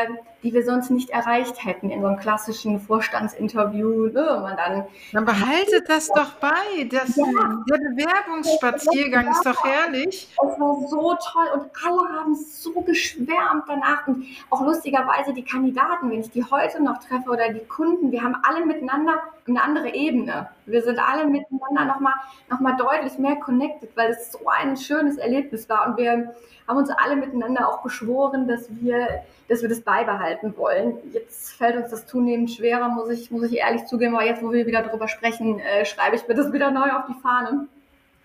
die 0.46 0.54
wir 0.54 0.64
sonst 0.64 0.90
nicht 0.90 1.10
erreicht 1.10 1.64
hätten 1.64 1.90
in 1.90 2.00
so 2.00 2.06
einem 2.06 2.18
klassischen 2.20 2.78
Vorstandsinterview. 2.78 4.06
Ne, 4.06 4.38
man 4.40 4.56
dann, 4.56 4.84
dann 5.12 5.24
behaltet 5.24 5.88
das 5.88 6.06
doch 6.06 6.34
bei. 6.34 6.84
Das, 6.88 7.16
ja. 7.16 7.24
Der 7.68 7.78
Bewerbungsspaziergang 7.78 9.28
ist 9.32 9.44
doch 9.44 9.64
herrlich. 9.64 10.28
Es 10.30 10.60
war 10.60 10.88
so 10.88 11.16
toll 11.32 11.46
und 11.54 11.70
alle 11.84 12.20
haben 12.20 12.36
so 12.36 12.80
geschwärmt 12.82 13.64
danach. 13.66 14.06
Und 14.06 14.24
auch 14.50 14.62
lustigerweise 14.62 15.34
die 15.34 15.42
Kandidaten, 15.42 16.12
wenn 16.12 16.20
ich 16.20 16.30
die 16.30 16.44
heute 16.44 16.80
noch 16.80 16.98
treffe 16.98 17.28
oder 17.28 17.52
die 17.52 17.64
Kunden, 17.66 18.12
wir 18.12 18.22
haben 18.22 18.36
alle 18.44 18.64
miteinander 18.64 19.14
eine 19.48 19.62
andere 19.62 19.94
Ebene. 19.94 20.48
Wir 20.66 20.82
sind 20.82 21.00
alle 21.00 21.26
miteinander 21.26 21.84
nochmal 21.86 22.14
noch 22.50 22.60
mal 22.60 22.76
deutlich 22.76 23.18
mehr 23.18 23.36
connected, 23.36 23.96
weil 23.96 24.10
es 24.10 24.30
so 24.30 24.40
ein 24.46 24.76
schönes 24.76 25.16
Erlebnis 25.16 25.68
war. 25.68 25.88
Und 25.88 25.96
wir 25.96 26.34
haben 26.66 26.76
uns 26.76 26.90
alle 26.90 27.16
miteinander 27.16 27.68
auch 27.68 27.82
beschworen, 27.82 28.48
dass 28.48 28.68
wir, 28.80 29.22
dass 29.48 29.62
wir 29.62 29.68
das 29.68 29.80
beibehalten 29.80 30.35
wollen. 30.56 30.98
Jetzt 31.12 31.52
fällt 31.52 31.76
uns 31.76 31.90
das 31.90 32.06
zunehmend 32.06 32.50
schwerer, 32.50 32.88
muss 32.88 33.10
ich, 33.10 33.30
muss 33.30 33.44
ich 33.44 33.58
ehrlich 33.58 33.86
zugeben. 33.86 34.14
Aber 34.16 34.24
jetzt, 34.24 34.42
wo 34.42 34.52
wir 34.52 34.66
wieder 34.66 34.82
darüber 34.82 35.08
sprechen, 35.08 35.58
äh, 35.60 35.84
schreibe 35.84 36.16
ich 36.16 36.26
mir 36.26 36.34
das 36.34 36.52
wieder 36.52 36.70
neu 36.70 36.90
auf 36.90 37.06
die 37.08 37.20
Fahne. 37.20 37.68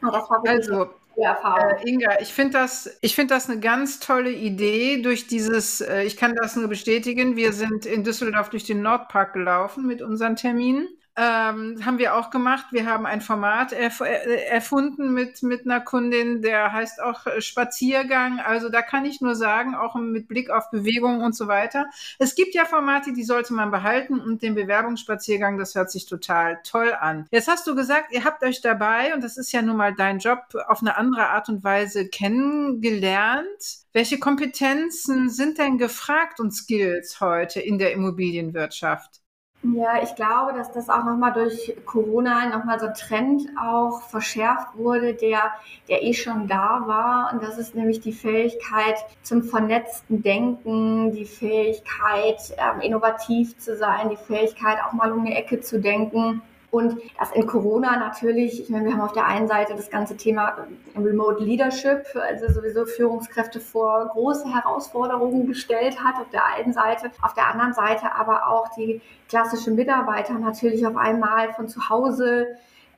also, 0.02 0.90
äh, 1.16 1.90
Inga, 1.90 2.20
ich 2.20 2.34
finde 2.34 2.54
das, 2.54 2.98
ich 3.02 3.16
finde 3.16 3.34
das 3.34 3.50
eine 3.50 3.60
ganz 3.60 4.00
tolle 4.00 4.32
Idee 4.32 5.02
durch 5.02 5.28
dieses, 5.28 5.82
äh, 5.82 6.04
ich 6.04 6.18
kann 6.18 6.36
das 6.36 6.56
nur 6.56 6.68
bestätigen. 6.68 7.36
Wir 7.36 7.54
sind 7.54 7.86
in 7.86 8.04
Düsseldorf 8.04 8.50
durch 8.50 8.64
den 8.64 8.82
Nordpark 8.82 9.34
gelaufen 9.34 9.86
mit 9.86 10.02
unseren 10.02 10.36
Terminen. 10.36 10.88
Ähm, 11.18 11.86
haben 11.86 11.98
wir 11.98 12.16
auch 12.16 12.30
gemacht. 12.30 12.68
Wir 12.72 12.86
haben 12.86 13.06
ein 13.06 13.20
Format 13.20 13.74
erf 13.74 14.00
äh, 14.00 14.46
erfunden 14.46 15.14
mit, 15.14 15.44
mit 15.44 15.66
einer 15.66 15.82
Kundin, 15.82 16.42
der 16.42 16.72
heißt 16.72 17.02
auch 17.02 17.28
äh, 17.28 17.42
Spaziergang. 17.42 18.40
Also 18.40 18.70
da 18.70 18.82
kann 18.82 19.04
ich 19.04 19.20
nur 19.20 19.36
sagen, 19.36 19.76
auch 19.76 19.96
mit 19.96 20.30
Blick 20.30 20.50
auf 20.50 20.72
Bewegung 20.72 21.22
und 21.22 21.36
so 21.36 21.48
weiter. 21.48 21.88
Es 22.18 22.34
gibt 22.36 22.56
ja 22.56 22.64
Formate, 22.64 23.12
die 23.12 23.26
sollte 23.26 23.54
man 23.54 23.72
behalten 23.72 24.22
und 24.22 24.42
den 24.42 24.56
Bewerbungsspaziergang, 24.56 25.58
das 25.58 25.76
hört 25.76 25.92
sich 25.92 26.06
total 26.06 26.62
toll 26.64 26.94
an. 26.94 27.28
Jetzt 27.30 27.50
hast 27.50 27.68
du 27.68 27.76
gesagt, 27.76 28.14
ihr 28.14 28.24
habt 28.24 28.42
euch 28.44 28.62
dabei, 28.62 29.14
und 29.14 29.22
das 29.22 29.36
ist 29.36 29.52
ja 29.52 29.62
nun 29.62 29.76
mal 29.76 29.94
dein 29.94 30.20
Job, 30.20 30.40
auf 30.68 30.80
eine 30.80 30.96
andere 30.96 31.28
Art 31.28 31.50
und 31.50 31.62
Weise 31.66 32.08
kennengelernt. 32.08 33.82
Welche 33.92 34.18
Kompetenzen 34.18 35.30
sind 35.30 35.58
denn 35.58 35.78
gefragt 35.78 36.40
und 36.40 36.52
Skills 36.52 37.20
heute 37.20 37.60
in 37.60 37.78
der 37.78 37.92
Immobilienwirtschaft? 37.92 39.21
Ja, 39.64 40.02
ich 40.02 40.16
glaube, 40.16 40.54
dass 40.54 40.72
das 40.72 40.90
auch 40.90 41.04
nochmal 41.04 41.34
durch 41.34 41.76
Corona 41.86 42.50
nochmal 42.50 42.80
so 42.80 42.88
ein 42.88 42.96
Trend 42.96 43.48
auch 43.62 44.02
verschärft 44.02 44.76
wurde, 44.76 45.14
der, 45.14 45.52
der 45.88 46.02
eh 46.02 46.14
schon 46.14 46.48
da 46.48 46.82
war. 46.88 47.32
Und 47.32 47.44
das 47.44 47.60
ist 47.60 47.76
nämlich 47.76 48.00
die 48.00 48.12
Fähigkeit 48.12 48.96
zum 49.22 49.44
vernetzten 49.44 50.24
Denken, 50.24 51.12
die 51.12 51.26
Fähigkeit, 51.26 52.40
ähm, 52.58 52.82
innovativ 52.82 53.56
zu 53.60 53.78
sein, 53.78 54.10
die 54.10 54.18
Fähigkeit, 54.18 54.80
auch 54.84 54.94
mal 54.94 55.12
um 55.12 55.20
eine 55.20 55.36
Ecke 55.36 55.62
zu 55.62 55.80
denken. 55.80 56.42
Und 56.72 56.98
das 57.20 57.32
in 57.34 57.46
Corona 57.46 57.98
natürlich, 57.98 58.62
ich 58.62 58.70
meine, 58.70 58.86
wir 58.86 58.94
haben 58.94 59.02
auf 59.02 59.12
der 59.12 59.26
einen 59.26 59.50
Seite 59.50 59.76
das 59.76 59.90
ganze 59.90 60.16
Thema 60.16 60.66
Remote 60.96 61.44
Leadership, 61.44 62.06
also 62.16 62.48
sowieso 62.48 62.86
Führungskräfte 62.86 63.60
vor 63.60 64.08
große 64.08 64.48
Herausforderungen 64.48 65.48
gestellt 65.48 66.02
hat, 66.02 66.16
auf 66.16 66.30
der 66.32 66.46
einen 66.46 66.72
Seite, 66.72 67.12
auf 67.22 67.34
der 67.34 67.48
anderen 67.48 67.74
Seite 67.74 68.16
aber 68.16 68.48
auch 68.48 68.70
die 68.70 69.02
klassischen 69.28 69.76
Mitarbeiter 69.76 70.34
natürlich 70.36 70.88
auf 70.88 70.96
einmal 70.96 71.54
von 71.54 71.68
zu 71.68 71.90
Hause 71.90 72.48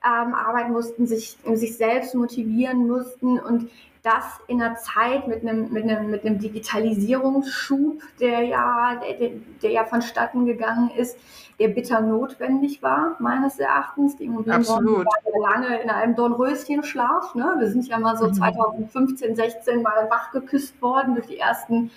ähm, 0.06 0.34
arbeiten 0.34 0.74
mussten, 0.74 1.08
sich, 1.08 1.38
sich 1.54 1.78
selbst 1.78 2.16
motivieren 2.16 2.88
mussten 2.88 3.40
und 3.40 3.70
das 4.04 4.26
in 4.48 4.62
einer 4.62 4.76
Zeit 4.76 5.28
mit 5.30 5.42
einem, 5.42 5.72
mit 5.72 5.84
einem, 5.84 6.12
mit 6.12 6.26
einem 6.26 6.38
Digitalisierungsschub, 6.38 8.02
der 8.20 8.42
ja, 8.42 8.96
der, 8.96 9.32
der 9.62 9.72
ja 9.72 9.86
vonstatten 9.86 10.46
gegangen 10.46 10.92
ist, 10.98 11.18
der 11.58 11.70
bitter 11.70 12.02
notwendig 12.02 12.84
war, 12.84 13.16
meines 13.20 13.60
Erachtens. 13.60 14.18
Die 14.18 14.26
Immobilienbranche 14.26 15.06
war 15.06 15.54
lange 15.54 15.82
in 15.82 15.90
einem 15.90 16.16
Dornröschenschlaf. 16.16 17.34
Ne? 17.36 17.56
Wir 17.60 17.70
sind 17.70 17.88
ja 17.88 17.98
mal 17.98 18.18
so 18.18 18.28
mhm. 18.28 18.34
2015, 18.34 19.36
16 19.38 19.82
mal 19.82 20.10
wachgeküsst 20.10 20.82
worden 20.82 21.16
durch 21.16 21.28
die 21.28 21.38
ersten 21.38 21.90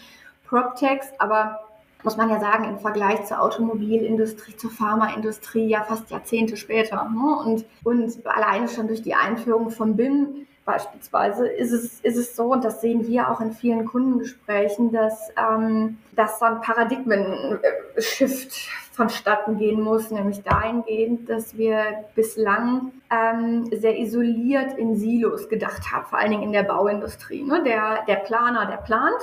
PropTechs, 0.46 1.08
aber 1.18 1.65
muss 2.06 2.16
man 2.16 2.30
ja 2.30 2.38
sagen, 2.38 2.68
im 2.68 2.78
Vergleich 2.78 3.24
zur 3.24 3.42
Automobilindustrie, 3.42 4.56
zur 4.56 4.70
Pharmaindustrie 4.70 5.66
ja 5.66 5.82
fast 5.82 6.08
Jahrzehnte 6.08 6.56
später. 6.56 7.10
Ne? 7.12 7.36
Und, 7.44 7.66
und 7.82 8.24
alleine 8.24 8.68
schon 8.68 8.86
durch 8.86 9.02
die 9.02 9.14
Einführung 9.14 9.70
von 9.70 9.96
BIM 9.96 10.46
beispielsweise 10.64 11.48
ist 11.48 11.72
es, 11.72 12.00
ist 12.00 12.16
es 12.16 12.36
so, 12.36 12.52
und 12.52 12.64
das 12.64 12.80
sehen 12.80 13.08
wir 13.08 13.28
auch 13.28 13.40
in 13.40 13.52
vielen 13.52 13.86
Kundengesprächen, 13.86 14.92
dass, 14.92 15.32
ähm, 15.36 15.98
dass 16.14 16.38
so 16.38 16.44
ein 16.44 16.60
Paradigmen-Shift 16.60 18.52
vonstatten 18.92 19.58
gehen 19.58 19.80
muss, 19.80 20.12
nämlich 20.12 20.44
dahingehend, 20.44 21.28
dass 21.28 21.56
wir 21.56 22.04
bislang 22.14 22.92
ähm, 23.10 23.68
sehr 23.72 23.98
isoliert 23.98 24.78
in 24.78 24.94
Silos 24.94 25.48
gedacht 25.48 25.92
haben, 25.92 26.06
vor 26.06 26.20
allen 26.20 26.30
Dingen 26.30 26.44
in 26.44 26.52
der 26.52 26.62
Bauindustrie. 26.62 27.42
Ne? 27.42 27.64
Der, 27.64 28.04
der 28.06 28.16
Planer, 28.16 28.66
der 28.66 28.76
plant, 28.76 29.20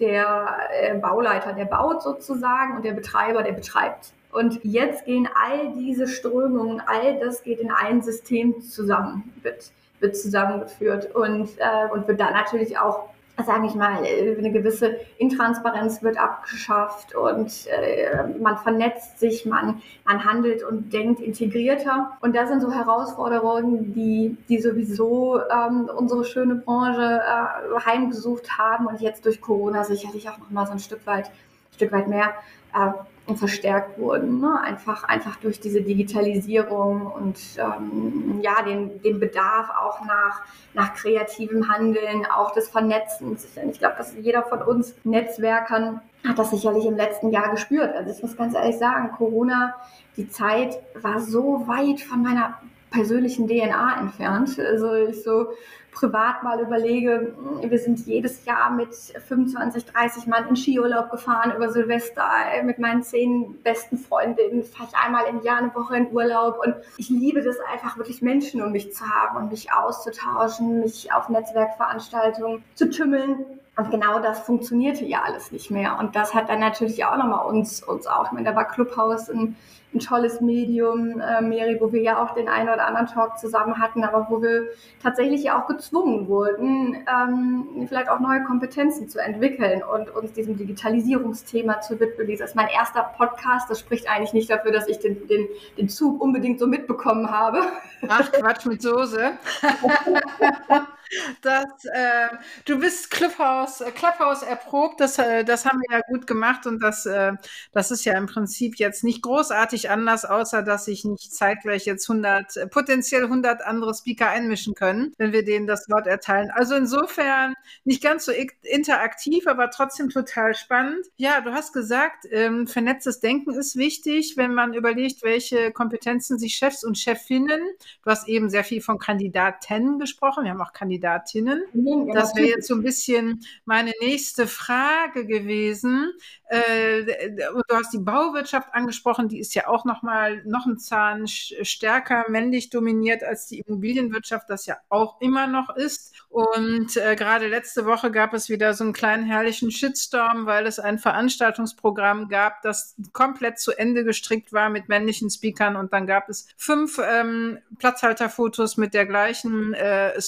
der 0.00 0.58
äh, 0.80 0.94
Bauleiter, 0.94 1.52
der 1.52 1.66
baut 1.66 2.02
sozusagen 2.02 2.76
und 2.76 2.84
der 2.84 2.92
Betreiber, 2.92 3.42
der 3.42 3.52
betreibt. 3.52 4.12
Und 4.32 4.58
jetzt 4.64 5.04
gehen 5.04 5.28
all 5.34 5.72
diese 5.76 6.08
Strömungen, 6.08 6.82
all 6.84 7.20
das 7.20 7.42
geht 7.42 7.60
in 7.60 7.70
ein 7.70 8.02
System 8.02 8.60
zusammen. 8.62 9.32
Wird 9.42 9.70
wird 10.04 10.16
zusammengeführt 10.16 11.14
und, 11.14 11.48
äh, 11.58 11.90
und 11.92 12.06
wird 12.06 12.20
dann 12.20 12.34
natürlich 12.34 12.78
auch 12.78 13.08
sage 13.42 13.66
ich 13.66 13.74
mal, 13.74 13.98
eine 13.98 14.52
gewisse 14.52 14.96
Intransparenz 15.18 16.02
wird 16.02 16.18
abgeschafft 16.18 17.16
und 17.16 17.66
äh, 17.66 18.28
man 18.40 18.58
vernetzt 18.58 19.18
sich, 19.18 19.44
man, 19.44 19.82
man 20.04 20.24
handelt 20.24 20.62
und 20.62 20.92
denkt 20.92 21.20
integrierter. 21.20 22.12
Und 22.20 22.36
das 22.36 22.48
sind 22.48 22.60
so 22.60 22.70
Herausforderungen, 22.72 23.92
die, 23.92 24.36
die 24.48 24.60
sowieso 24.60 25.40
ähm, 25.40 25.90
unsere 25.96 26.24
schöne 26.24 26.54
Branche 26.54 27.20
äh, 27.22 27.80
heimgesucht 27.84 28.56
haben 28.56 28.86
und 28.86 29.00
jetzt 29.00 29.24
durch 29.24 29.40
Corona 29.40 29.82
sicherlich 29.82 30.28
auch 30.28 30.38
nochmal 30.38 30.66
so 30.66 30.72
ein 30.72 30.78
Stück 30.78 31.04
weit, 31.06 31.30
Stück 31.74 31.90
weit 31.90 32.06
mehr 32.06 32.34
äh, 32.74 33.34
verstärkt 33.36 33.98
wurden. 33.98 34.40
Ne? 34.40 34.60
Einfach, 34.60 35.04
einfach 35.04 35.36
durch 35.36 35.58
diese 35.58 35.80
Digitalisierung 35.80 37.06
und 37.06 37.38
ähm, 37.56 38.40
ja, 38.42 38.62
den, 38.62 39.00
den 39.02 39.18
Bedarf 39.18 39.70
auch 39.70 40.04
nach, 40.04 40.42
nach 40.74 40.94
kreativem 40.94 41.68
Handeln, 41.68 42.26
auch 42.26 42.52
des 42.52 42.68
Vernetzens. 42.68 43.46
Ich 43.70 43.78
glaube, 43.78 43.94
dass 43.96 44.14
jeder 44.14 44.42
von 44.42 44.60
uns 44.62 44.94
Netzwerkern 45.04 46.00
hat 46.26 46.38
das 46.38 46.50
sicherlich 46.50 46.84
im 46.86 46.96
letzten 46.96 47.30
Jahr 47.30 47.50
gespürt. 47.50 47.94
Also 47.94 48.10
ich 48.10 48.22
muss 48.22 48.36
ganz 48.36 48.54
ehrlich 48.54 48.78
sagen, 48.78 49.12
Corona, 49.12 49.74
die 50.16 50.28
Zeit 50.28 50.78
war 50.94 51.20
so 51.20 51.66
weit 51.66 52.00
von 52.00 52.22
meiner 52.22 52.58
persönlichen 52.90 53.48
DNA 53.48 54.00
entfernt. 54.00 54.58
Also 54.58 54.94
ich 54.94 55.22
so 55.22 55.48
privat 55.94 56.42
mal 56.42 56.60
überlege, 56.60 57.34
wir 57.62 57.78
sind 57.78 58.00
jedes 58.06 58.44
Jahr 58.44 58.70
mit 58.70 58.94
25, 58.94 59.86
30 59.86 60.26
Mann 60.26 60.48
in 60.48 60.56
Skiurlaub 60.56 61.10
gefahren 61.10 61.52
über 61.56 61.70
Silvester 61.70 62.24
mit 62.64 62.78
meinen 62.78 63.02
zehn 63.02 63.62
besten 63.62 63.96
Freundinnen, 63.96 64.64
fahre 64.64 64.88
ich 64.90 64.96
einmal 64.98 65.24
im 65.26 65.42
Jahr 65.42 65.58
eine 65.58 65.74
Woche 65.74 65.96
in 65.96 66.12
Urlaub 66.12 66.58
und 66.64 66.74
ich 66.98 67.08
liebe 67.08 67.42
das 67.42 67.56
einfach 67.72 67.96
wirklich 67.96 68.22
Menschen 68.22 68.62
um 68.62 68.72
mich 68.72 68.92
zu 68.92 69.04
haben 69.08 69.36
und 69.36 69.50
mich 69.50 69.72
auszutauschen, 69.72 70.80
mich 70.80 71.12
auf 71.12 71.28
Netzwerkveranstaltungen 71.28 72.62
zu 72.74 72.90
tümmeln. 72.90 73.46
Und 73.76 73.90
genau 73.90 74.20
das 74.20 74.40
funktionierte 74.40 75.04
ja 75.04 75.22
alles 75.22 75.50
nicht 75.50 75.70
mehr. 75.70 75.98
Und 75.98 76.14
das 76.14 76.34
hat 76.34 76.48
dann 76.48 76.60
natürlich 76.60 77.04
auch 77.04 77.16
nochmal 77.16 77.46
uns, 77.46 77.82
uns 77.82 78.06
auch, 78.06 78.26
ich 78.26 78.32
meine, 78.32 78.48
da 78.48 78.56
war 78.56 78.66
Clubhouse 78.66 79.28
ein 79.28 79.56
ein 79.94 80.00
tolles 80.00 80.40
Medium, 80.40 81.20
äh, 81.20 81.40
Mary, 81.40 81.78
wo 81.80 81.92
wir 81.92 82.02
ja 82.02 82.22
auch 82.22 82.34
den 82.34 82.48
einen 82.48 82.68
oder 82.68 82.86
anderen 82.86 83.06
Talk 83.06 83.38
zusammen 83.38 83.78
hatten, 83.78 84.02
aber 84.04 84.26
wo 84.28 84.42
wir 84.42 84.68
tatsächlich 85.02 85.44
ja 85.44 85.60
auch 85.60 85.66
gezwungen 85.66 86.28
wurden, 86.28 86.96
ähm, 87.06 87.86
vielleicht 87.88 88.08
auch 88.08 88.20
neue 88.20 88.42
Kompetenzen 88.44 89.08
zu 89.08 89.20
entwickeln 89.20 89.82
und 89.82 90.10
uns 90.10 90.32
diesem 90.32 90.56
Digitalisierungsthema 90.56 91.80
zu 91.80 91.98
widmen. 92.00 92.26
Das 92.26 92.50
ist 92.50 92.56
mein 92.56 92.68
erster 92.68 93.02
Podcast. 93.16 93.70
Das 93.70 93.78
spricht 93.80 94.08
eigentlich 94.08 94.32
nicht 94.32 94.50
dafür, 94.50 94.72
dass 94.72 94.88
ich 94.88 94.98
den, 94.98 95.26
den, 95.28 95.46
den 95.78 95.88
Zug 95.88 96.20
unbedingt 96.20 96.58
so 96.58 96.66
mitbekommen 96.66 97.30
habe. 97.30 97.60
Ach, 98.08 98.30
Quatsch 98.32 98.66
mit 98.66 98.82
Soße. 98.82 99.32
Das, 101.42 101.64
äh, 101.92 102.28
du 102.64 102.78
bist 102.78 103.10
Clubhouse, 103.10 103.80
äh, 103.80 103.90
Clubhouse 103.90 104.42
erprobt, 104.42 105.00
das, 105.00 105.18
äh, 105.18 105.44
das 105.44 105.64
haben 105.64 105.78
wir 105.80 105.98
ja 105.98 106.02
gut 106.08 106.26
gemacht 106.26 106.66
und 106.66 106.82
das, 106.82 107.06
äh, 107.06 107.32
das 107.72 107.90
ist 107.90 108.04
ja 108.04 108.16
im 108.16 108.26
Prinzip 108.26 108.76
jetzt 108.76 109.04
nicht 109.04 109.22
großartig 109.22 109.90
anders, 109.90 110.24
außer 110.24 110.62
dass 110.62 110.86
sich 110.86 111.04
nicht 111.04 111.32
zeitgleich 111.34 111.84
jetzt 111.86 112.08
100, 112.08 112.56
äh, 112.56 112.66
potenziell 112.66 113.24
100 113.24 113.62
andere 113.62 113.94
Speaker 113.94 114.28
einmischen 114.30 114.74
können, 114.74 115.12
wenn 115.18 115.32
wir 115.32 115.44
denen 115.44 115.66
das 115.66 115.88
Wort 115.88 116.06
erteilen. 116.06 116.50
Also 116.50 116.74
insofern 116.74 117.54
nicht 117.84 118.02
ganz 118.02 118.24
so 118.24 118.32
interaktiv, 118.62 119.46
aber 119.46 119.70
trotzdem 119.70 120.10
total 120.10 120.54
spannend. 120.54 121.06
Ja, 121.16 121.40
du 121.40 121.52
hast 121.52 121.72
gesagt, 121.72 122.26
ähm, 122.30 122.66
vernetztes 122.66 123.20
Denken 123.20 123.52
ist 123.52 123.76
wichtig, 123.76 124.36
wenn 124.36 124.54
man 124.54 124.74
überlegt, 124.74 125.22
welche 125.22 125.72
Kompetenzen 125.72 126.38
sich 126.38 126.54
Chefs 126.54 126.84
und 126.84 126.98
Chefinnen, 126.98 127.60
du 128.02 128.10
hast 128.10 128.28
eben 128.28 128.48
sehr 128.48 128.64
viel 128.64 128.80
von 128.80 128.98
Kandidaten 128.98 129.98
gesprochen, 129.98 130.44
wir 130.44 130.50
haben 130.50 130.62
auch 130.62 130.72
Kandidaten 130.72 130.93
Kandidatinnen. 130.94 131.64
Das 132.12 132.34
wäre 132.36 132.48
jetzt 132.48 132.68
so 132.68 132.74
ein 132.74 132.82
bisschen 132.82 133.40
meine 133.64 133.92
nächste 134.00 134.46
Frage 134.46 135.26
gewesen. 135.26 136.12
Äh, 136.48 137.30
du 137.38 137.74
hast 137.74 137.92
die 137.92 137.98
Bauwirtschaft 137.98 138.68
angesprochen, 138.72 139.28
die 139.28 139.40
ist 139.40 139.54
ja 139.54 139.66
auch 139.66 139.84
noch 139.84 140.02
mal 140.02 140.42
noch 140.44 140.66
ein 140.66 140.78
Zahn 140.78 141.26
stärker 141.26 142.24
männlich 142.28 142.70
dominiert 142.70 143.24
als 143.24 143.46
die 143.46 143.60
Immobilienwirtschaft, 143.60 144.48
das 144.48 144.66
ja 144.66 144.76
auch 144.88 145.20
immer 145.20 145.46
noch 145.46 145.74
ist. 145.74 146.14
Und 146.28 146.96
äh, 146.96 147.16
gerade 147.16 147.48
letzte 147.48 147.86
Woche 147.86 148.10
gab 148.10 148.34
es 148.34 148.48
wieder 148.48 148.74
so 148.74 148.84
einen 148.84 148.92
kleinen 148.92 149.24
herrlichen 149.24 149.70
Shitstorm, 149.70 150.46
weil 150.46 150.66
es 150.66 150.78
ein 150.78 150.98
Veranstaltungsprogramm 150.98 152.28
gab, 152.28 152.62
das 152.62 152.94
komplett 153.12 153.58
zu 153.58 153.72
Ende 153.72 154.04
gestrickt 154.04 154.52
war 154.52 154.68
mit 154.68 154.88
männlichen 154.88 155.30
Speakern 155.30 155.76
und 155.76 155.92
dann 155.92 156.06
gab 156.06 156.28
es 156.28 156.46
fünf 156.56 157.00
ähm, 157.04 157.58
Platzhalterfotos 157.78 158.76
mit 158.76 158.94
der 158.94 159.06
gleichen 159.06 159.74
äh, 159.74 160.20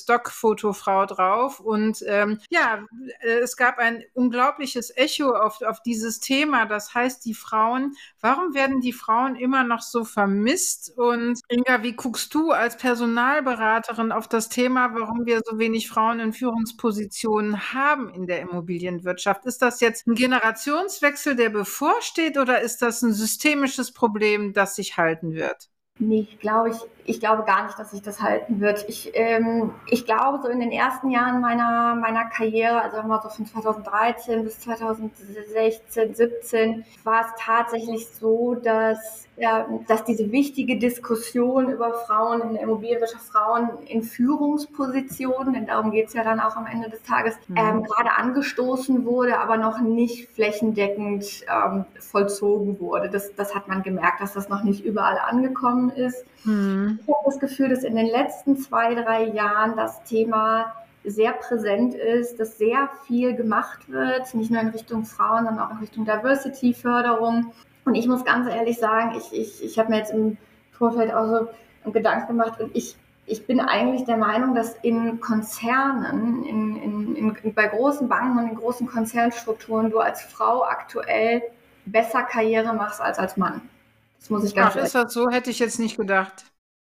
Stockfotofrau 0.57 1.07
drauf 1.07 1.61
und 1.61 2.03
ähm, 2.07 2.39
ja, 2.51 2.85
äh, 3.21 3.39
es 3.39 3.57
gab 3.57 3.79
ein 3.79 4.03
unglaubliches 4.15 4.97
Echo 4.97 5.31
auf, 5.31 5.63
auf 5.63 5.83
dieses 5.83 6.21
Thema, 6.21 6.67
das 6.67 6.95
heißt 6.95 7.25
die 7.25 7.35
Frauen, 7.35 7.95
warum 8.21 8.55
werden 8.55 8.81
die 8.81 8.93
Frauen 8.93 9.37
immer 9.37 9.65
noch 9.65 9.83
so 9.83 10.05
vermisst? 10.05 10.93
Und 10.97 11.41
Inga, 11.49 11.83
wie 11.83 11.93
guckst 11.93 12.35
du 12.35 12.51
als 12.51 12.77
Personalberaterin 12.77 14.13
auf 14.13 14.29
das 14.29 14.49
Thema, 14.49 14.95
warum 14.95 15.27
wir 15.27 15.41
so 15.45 15.59
wenig 15.59 15.89
Frauen 15.89 16.21
in 16.21 16.33
Führungspositionen 16.33 17.73
haben 17.73 18.11
in 18.11 18.27
der 18.27 18.41
Immobilienwirtschaft? 18.41 19.45
Ist 19.47 19.63
das 19.63 19.81
jetzt 19.81 20.07
ein 20.07 20.15
Generationswechsel, 20.15 21.37
der 21.37 21.51
bevorsteht 21.51 22.39
oder 22.39 22.61
ist 22.61 22.83
das 22.83 23.03
ein 23.03 23.13
systemisches 23.13 23.93
Problem, 23.93 24.53
das 24.53 24.77
sich 24.77 24.97
halten 24.97 25.35
wird? 25.35 25.69
Nee, 25.99 26.29
glaube 26.41 26.71
ich, 26.71 26.77
ich 27.07 27.21
glaube 27.21 27.45
gar 27.45 27.65
nicht, 27.65 27.79
dass 27.79 27.93
sich 27.93 28.03
das 28.03 28.21
halten 28.21 28.61
wird. 28.61 28.85
Ich, 28.87 29.13
ähm, 29.15 29.73
ich 29.87 30.05
glaube, 30.05 30.41
so 30.43 30.49
in 30.49 30.61
den 30.61 30.71
ersten 30.71 31.11
Jahren 31.11 31.41
meiner, 31.41 31.95
meiner 31.95 32.27
Karriere, 32.27 32.83
also 32.83 33.03
mal 33.03 33.23
so 33.23 33.31
von 33.31 33.47
2013 33.47 34.45
bis 34.45 34.61
2016, 34.61 36.15
17, 36.15 36.85
war 37.03 37.23
es 37.23 37.29
tatsächlich 37.39 38.09
so, 38.09 38.57
dass 38.57 39.27
ja, 39.39 39.67
dass 39.87 40.05
diese 40.05 40.33
wichtige 40.33 40.79
Diskussion 40.79 41.69
über 41.69 41.93
Frauen 41.93 42.41
in 42.41 42.53
der 42.55 42.63
Immobilienwirtschaft, 42.63 43.25
Frauen 43.25 43.69
in 43.87 44.03
Führungspositionen, 44.03 45.53
denn 45.53 45.67
darum 45.67 45.91
geht 45.91 46.09
es 46.09 46.15
ja 46.15 46.25
dann 46.25 46.41
auch 46.41 46.57
am 46.57 46.67
Ende 46.67 46.89
des 46.89 47.03
Tages, 47.03 47.35
mhm. 47.49 47.57
ähm, 47.57 47.83
gerade 47.83 48.13
angestoßen 48.17 49.05
wurde, 49.05 49.39
aber 49.39 49.59
noch 49.59 49.81
nicht 49.81 50.31
flächendeckend 50.31 51.45
ähm, 51.53 51.85
vollzogen 52.01 52.81
wurde. 52.81 53.11
Das, 53.11 53.35
das 53.35 53.55
hat 53.55 53.69
man 53.69 53.83
gemerkt, 53.83 54.23
dass 54.23 54.33
das 54.33 54.49
noch 54.49 54.63
nicht 54.63 54.85
überall 54.85 55.19
angekommen 55.19 55.86
ist. 55.91 56.25
Mhm. 56.45 56.99
Ich 57.03 57.09
habe 57.09 57.25
das 57.25 57.39
Gefühl, 57.39 57.69
dass 57.69 57.85
in 57.85 57.97
den 57.97 58.07
letzten 58.07 58.57
zwei, 58.57 58.95
drei 58.95 59.25
Jahren 59.25 59.77
das 59.77 60.03
Thema 60.05 60.75
sehr 61.05 61.33
präsent 61.33 61.95
ist, 61.95 62.41
dass 62.41 62.59
sehr 62.59 62.91
viel 63.07 63.35
gemacht 63.35 63.89
wird, 63.89 64.35
nicht 64.35 64.51
nur 64.51 64.61
in 64.61 64.69
Richtung 64.69 65.05
Frauen, 65.05 65.45
sondern 65.45 65.67
auch 65.67 65.71
in 65.71 65.79
Richtung 65.79 66.05
Diversity-Förderung. 66.05 67.53
Und 67.85 67.95
ich 67.95 68.09
muss 68.09 68.25
ganz 68.25 68.49
ehrlich 68.49 68.79
sagen, 68.79 69.17
ich, 69.17 69.33
ich, 69.33 69.65
ich 69.65 69.79
habe 69.79 69.91
mir 69.91 69.99
jetzt 69.99 70.13
im 70.13 70.37
Vorfeld 70.73 71.15
auch 71.15 71.27
so 71.27 71.49
einen 71.85 71.93
Gedanken 71.93 72.37
gemacht 72.37 72.61
und 72.61 72.75
ich, 72.75 72.97
ich 73.27 73.47
bin 73.47 73.61
eigentlich 73.61 74.05
der 74.05 74.17
Meinung, 74.17 74.55
dass 74.55 74.75
in 74.83 75.21
Konzernen, 75.21 76.45
in, 76.45 76.77
in, 76.77 77.17
in, 77.17 77.55
bei 77.55 77.69
großen 77.69 78.09
Banken 78.09 78.39
und 78.39 78.49
in 78.49 78.57
großen 78.57 78.89
Konzernstrukturen 78.89 79.91
du 79.91 80.01
als 80.01 80.23
Frau 80.23 80.65
aktuell 80.65 81.43
besser 81.87 82.23
Karriere 82.23 82.75
machst 82.75 83.01
als 83.01 83.19
als 83.19 83.37
Mann. 83.37 83.63
Das 84.19 84.31
muss 84.31 84.45
ich 84.45 84.55
ganz 84.55 84.75
Ach, 84.77 84.83
ist 84.83 84.95
das 84.95 85.13
so? 85.13 85.29
Hätte 85.31 85.51
ich 85.51 85.59
jetzt 85.59 85.79
nicht 85.79 85.97
gedacht. 85.97 86.45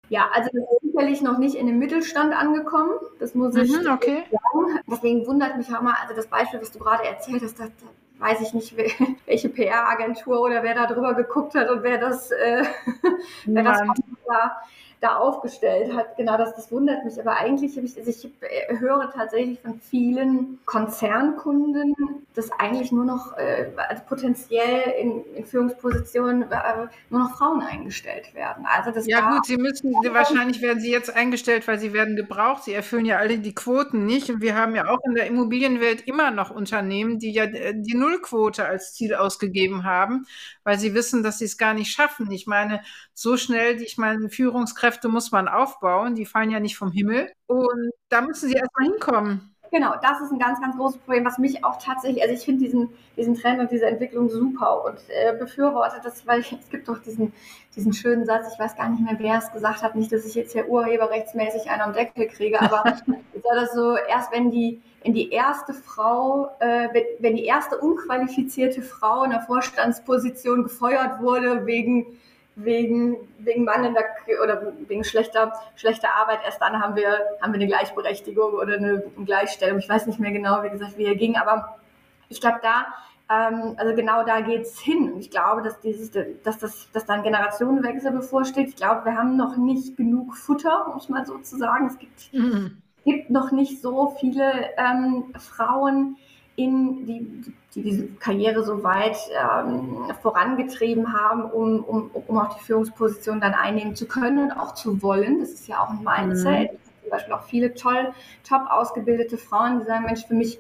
Ja, 0.10 0.30
also 0.34 0.50
das 0.52 0.64
ist 0.64 0.92
sicherlich 0.92 1.22
noch 1.22 1.38
nicht 1.38 1.56
in 1.56 1.68
den 1.68 1.78
Mittelstand 1.78 2.34
angekommen. 2.34 2.94
Das 3.20 3.36
muss 3.36 3.56
ich 3.56 3.72
mhm, 3.72 3.88
okay. 3.92 4.24
sagen. 4.32 4.80
Deswegen 4.90 5.26
wundert 5.28 5.56
mich 5.58 5.68
auch 5.68 5.82
mal, 5.82 5.96
also 6.02 6.16
das 6.16 6.28
Beispiel, 6.28 6.60
was 6.62 6.72
du 6.72 6.80
gerade 6.80 7.06
erzählt 7.06 7.44
hast, 7.44 7.60
das, 7.60 7.70
weiß 8.20 8.42
ich 8.42 8.54
nicht, 8.54 8.76
welche 9.26 9.50
PR-Agentur 9.50 10.42
oder 10.42 10.64
wer 10.64 10.76
da 10.76 10.86
drüber 10.86 11.14
geguckt 11.14 11.56
hat 11.56 11.70
und 11.70 11.84
wer 11.84 11.98
das, 11.98 12.32
äh, 12.32 12.64
wer 13.46 13.64
das 13.64 13.82
war 14.28 14.62
da 15.02 15.16
aufgestellt 15.16 15.94
hat. 15.94 16.18
Genau, 16.18 16.38
das, 16.38 16.56
das 16.56 16.72
wundert 16.72 17.06
mich. 17.06 17.20
Aber 17.20 17.38
eigentlich 17.38 17.78
ich, 17.78 17.98
also 17.98 18.10
ich 18.10 18.26
äh, 18.42 18.78
höre 18.78 19.10
tatsächlich 19.12 19.60
von 19.62 19.80
vielen 19.80 20.60
Konzernkunden, 20.66 21.96
dass 22.36 22.52
eigentlich 22.52 22.92
nur 22.92 23.06
noch 23.06 23.38
äh, 23.38 23.72
also 23.78 24.04
potenziell 24.08 24.94
in, 25.00 25.24
in 25.36 25.46
Führungspositionen 25.46 26.44
äh, 26.44 26.88
nur 27.10 27.22
noch 27.22 27.38
Frauen 27.38 27.62
eingestellt 27.62 28.34
werden. 28.36 28.66
Also 28.66 28.92
das 28.92 29.08
ja 29.08 29.32
gut, 29.32 29.46
sie 29.46 29.58
müssen, 29.58 29.94
wahrscheinlich 30.14 30.62
werden 30.62 30.82
sie 30.82 30.92
jetzt 30.92 31.16
eingestellt, 31.16 31.68
weil 31.68 31.80
sie 31.80 31.94
werden 31.94 32.18
gebraucht. 32.18 32.64
Sie 32.64 32.74
erfüllen 32.74 33.06
ja 33.06 33.18
alle 33.18 33.40
die 33.40 33.56
Quoten 33.56 34.06
nicht. 34.06 34.30
Und 34.30 34.42
wir 34.42 34.56
haben 34.56 34.76
ja 34.76 34.90
auch 34.90 35.00
in 35.06 35.16
der 35.16 35.28
Immobilienwelt 35.28 36.02
immer 36.08 36.32
noch 36.32 36.52
Unternehmen, 36.52 37.20
die 37.20 37.32
ja 37.32 37.46
äh, 37.46 37.74
die 37.74 37.96
Nullquote 38.10 38.66
als 38.66 38.94
Ziel 38.94 39.16
ausgegeben 39.16 39.84
haben, 39.84 40.26
weil 40.64 40.80
sie 40.80 40.94
wissen, 40.94 41.24
dass 41.24 41.40
sie 41.40 41.46
es 41.46 41.58
gar 41.58 41.74
nicht 41.74 41.92
schaffen. 41.92 42.32
Ich 42.32 42.48
meine, 42.48 42.82
so 43.14 43.38
schnell, 43.38 43.82
ich 43.82 43.98
meine, 43.98 44.30
Führungskräfte 44.30 45.08
muss 45.10 45.32
man 45.32 45.48
aufbauen, 45.48 46.16
die 46.16 46.26
fallen 46.26 46.52
ja 46.52 46.60
nicht 46.60 46.78
vom 46.78 46.92
Himmel. 46.92 47.32
Und 47.48 47.92
da 48.10 48.22
müssen 48.22 48.50
sie 48.50 48.56
erstmal 48.56 48.90
hinkommen. 48.90 49.56
Genau, 49.72 49.94
das 50.02 50.22
ist 50.22 50.32
ein 50.32 50.40
ganz, 50.40 50.60
ganz 50.60 50.76
großes 50.78 50.98
Problem, 51.00 51.26
was 51.26 51.38
mich 51.38 51.64
auch 51.64 51.78
tatsächlich, 51.78 52.24
also 52.24 52.34
ich 52.34 52.44
finde 52.44 52.64
diesen, 52.66 52.90
diesen 53.16 53.36
Trend 53.36 53.60
und 53.60 53.70
diese 53.70 53.86
Entwicklung 53.86 54.28
super 54.28 54.84
und 54.84 54.98
äh, 55.10 55.38
befürworte 55.38 56.02
das, 56.04 56.26
weil 56.26 56.40
ich, 56.40 56.52
es 56.52 56.70
gibt 56.70 56.88
doch 56.88 56.98
diesen, 56.98 57.34
diesen 57.76 57.94
schönen 57.94 58.26
Satz, 58.26 58.52
ich 58.52 58.60
weiß 58.60 58.76
gar 58.76 58.90
nicht 58.90 59.02
mehr, 59.02 59.16
wer 59.20 59.38
es 59.38 59.52
gesagt 59.52 59.84
hat, 59.84 59.96
nicht, 59.96 60.12
dass 60.12 60.26
ich 60.26 60.34
jetzt 60.34 60.54
hier 60.54 60.68
urheberrechtsmäßig 60.68 61.70
einen 61.70 61.82
am 61.82 61.94
Deckel 61.94 62.28
kriege, 62.28 62.60
aber 62.60 62.84
ist 63.34 63.46
das 63.46 63.74
so, 63.74 63.96
erst 63.96 64.32
wenn 64.32 64.50
die, 64.50 64.82
wenn 65.04 65.14
die 65.14 65.30
erste 65.30 65.74
Frau, 65.74 66.50
äh, 66.60 66.90
wenn, 66.92 67.04
wenn 67.20 67.36
die 67.36 67.46
erste 67.46 67.78
unqualifizierte 67.78 68.82
Frau 68.82 69.24
in 69.24 69.30
der 69.30 69.42
Vorstandsposition 69.42 70.64
gefeuert 70.64 71.22
wurde 71.22 71.68
wegen 71.68 72.18
wegen, 72.64 73.18
wegen 73.40 73.64
mangelnder 73.64 74.02
oder 74.44 74.74
wegen 74.88 75.04
schlechter, 75.04 75.54
schlechter 75.76 76.10
Arbeit. 76.16 76.40
Erst 76.46 76.62
dann 76.62 76.82
haben 76.82 76.96
wir, 76.96 77.20
haben 77.42 77.54
wir 77.54 77.60
eine 77.60 77.68
Gleichberechtigung 77.68 78.54
oder 78.54 78.76
eine 78.76 79.04
Gleichstellung. 79.26 79.80
Ich 79.80 79.90
weiß 79.90 80.08
nicht 80.08 80.20
mehr 80.20 80.32
genau, 80.32 80.64
wie 80.64 80.70
gesagt, 80.70 80.98
wie 80.98 81.06
er 81.06 81.16
ging, 81.16 81.38
aber 81.38 81.78
ich 82.28 82.42
glaube, 82.42 82.60
da, 82.62 82.86
ähm, 83.30 83.76
also 83.78 83.96
genau 83.96 84.24
da 84.24 84.42
geht 84.42 84.64
es 84.64 84.80
hin. 84.80 85.14
Und 85.14 85.20
ich 85.20 85.32
glaube, 85.32 85.62
dass, 85.62 85.80
dieses, 85.80 86.12
dass, 86.44 86.58
das, 86.58 86.92
dass 86.92 87.06
da 87.06 87.14
ein 87.14 87.24
Generationenwechsel 87.24 88.12
bevorsteht. 88.12 88.70
Ich 88.70 88.76
glaube, 88.76 89.06
wir 89.06 89.16
haben 89.16 89.38
noch 89.38 89.58
nicht 89.58 89.98
genug 89.98 90.36
Futter, 90.36 90.92
um 90.92 90.98
es 90.98 91.10
mal 91.10 91.26
so 91.26 91.38
zu 91.40 91.58
sagen. 91.58 91.88
Es 91.88 91.98
gibt, 91.98 92.34
mhm. 92.34 92.82
gibt 93.06 93.30
noch 93.30 93.52
nicht 93.52 93.82
so 93.82 94.16
viele 94.20 94.70
ähm, 94.78 95.34
Frauen, 95.38 96.18
in 96.60 97.06
die, 97.06 97.54
die 97.74 97.82
diese 97.82 98.08
Karriere 98.20 98.64
so 98.64 98.84
weit 98.84 99.18
ähm, 99.32 100.12
vorangetrieben 100.22 101.14
haben, 101.14 101.46
um, 101.46 101.84
um, 101.84 102.12
um 102.28 102.38
auch 102.38 102.58
die 102.58 102.64
Führungsposition 102.64 103.40
dann 103.40 103.54
einnehmen 103.54 103.96
zu 103.96 104.08
können 104.08 104.52
und 104.52 104.52
auch 104.52 104.74
zu 104.74 105.02
wollen. 105.02 105.40
Das 105.40 105.52
ist 105.52 105.68
ja 105.68 105.82
auch 105.82 105.90
ein 105.90 106.04
Mindset. 106.04 106.74
Mhm. 106.74 106.78
Zum 107.02 107.10
Beispiel 107.12 107.34
auch 107.34 107.44
viele 107.44 107.74
toll, 107.74 108.12
top 108.48 108.64
ausgebildete 108.70 109.38
Frauen, 109.38 109.80
die 109.80 109.86
sagen, 109.86 110.06
Mensch, 110.06 110.26
für 110.26 110.34
mich, 110.34 110.60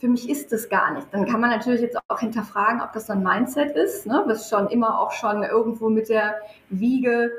für 0.00 0.08
mich 0.08 0.28
ist 0.30 0.52
das 0.52 0.68
gar 0.68 0.94
nicht. 0.94 1.06
Dann 1.12 1.26
kann 1.26 1.40
man 1.40 1.50
natürlich 1.50 1.82
jetzt 1.82 1.98
auch 2.08 2.20
hinterfragen, 2.20 2.80
ob 2.80 2.92
das 2.92 3.06
so 3.06 3.12
ein 3.12 3.22
Mindset 3.22 3.76
ist, 3.76 4.06
ne? 4.06 4.24
was 4.26 4.48
schon 4.48 4.68
immer 4.68 4.98
auch 4.98 5.12
schon 5.12 5.42
irgendwo 5.42 5.90
mit 5.90 6.08
der 6.08 6.36
Wiege 6.70 7.30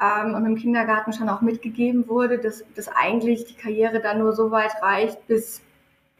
ähm, 0.00 0.34
und 0.34 0.44
im 0.44 0.56
Kindergarten 0.56 1.12
schon 1.12 1.28
auch 1.28 1.40
mitgegeben 1.40 2.08
wurde, 2.08 2.38
dass, 2.38 2.64
dass 2.74 2.88
eigentlich 2.88 3.44
die 3.44 3.54
Karriere 3.54 4.00
dann 4.00 4.18
nur 4.18 4.32
so 4.32 4.50
weit 4.50 4.82
reicht, 4.82 5.26
bis 5.28 5.62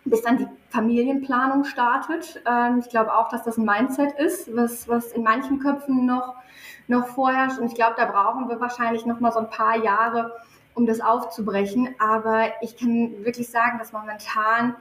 bis 0.04 0.22
dann 0.22 0.38
die 0.38 0.46
Familienplanung 0.70 1.64
startet. 1.64 2.42
Ähm, 2.46 2.80
ich 2.80 2.88
glaube 2.88 3.14
auch, 3.16 3.28
dass 3.28 3.44
das 3.44 3.56
ein 3.56 3.64
Mindset 3.64 4.12
ist, 4.18 4.54
was, 4.54 4.88
was 4.88 5.12
in 5.12 5.22
manchen 5.22 5.60
Köpfen 5.60 6.06
noch, 6.06 6.34
noch 6.88 7.06
vorherrscht. 7.06 7.58
Und 7.58 7.66
ich 7.66 7.74
glaube, 7.74 7.94
da 7.96 8.04
brauchen 8.04 8.48
wir 8.48 8.60
wahrscheinlich 8.60 9.06
noch 9.06 9.20
mal 9.20 9.32
so 9.32 9.38
ein 9.38 9.50
paar 9.50 9.82
Jahre, 9.82 10.32
um 10.74 10.86
das 10.86 11.00
aufzubrechen. 11.00 11.94
Aber 11.98 12.48
ich 12.60 12.76
kann 12.76 13.24
wirklich 13.24 13.50
sagen, 13.50 13.78
dass 13.78 13.92
momentan, 13.92 14.74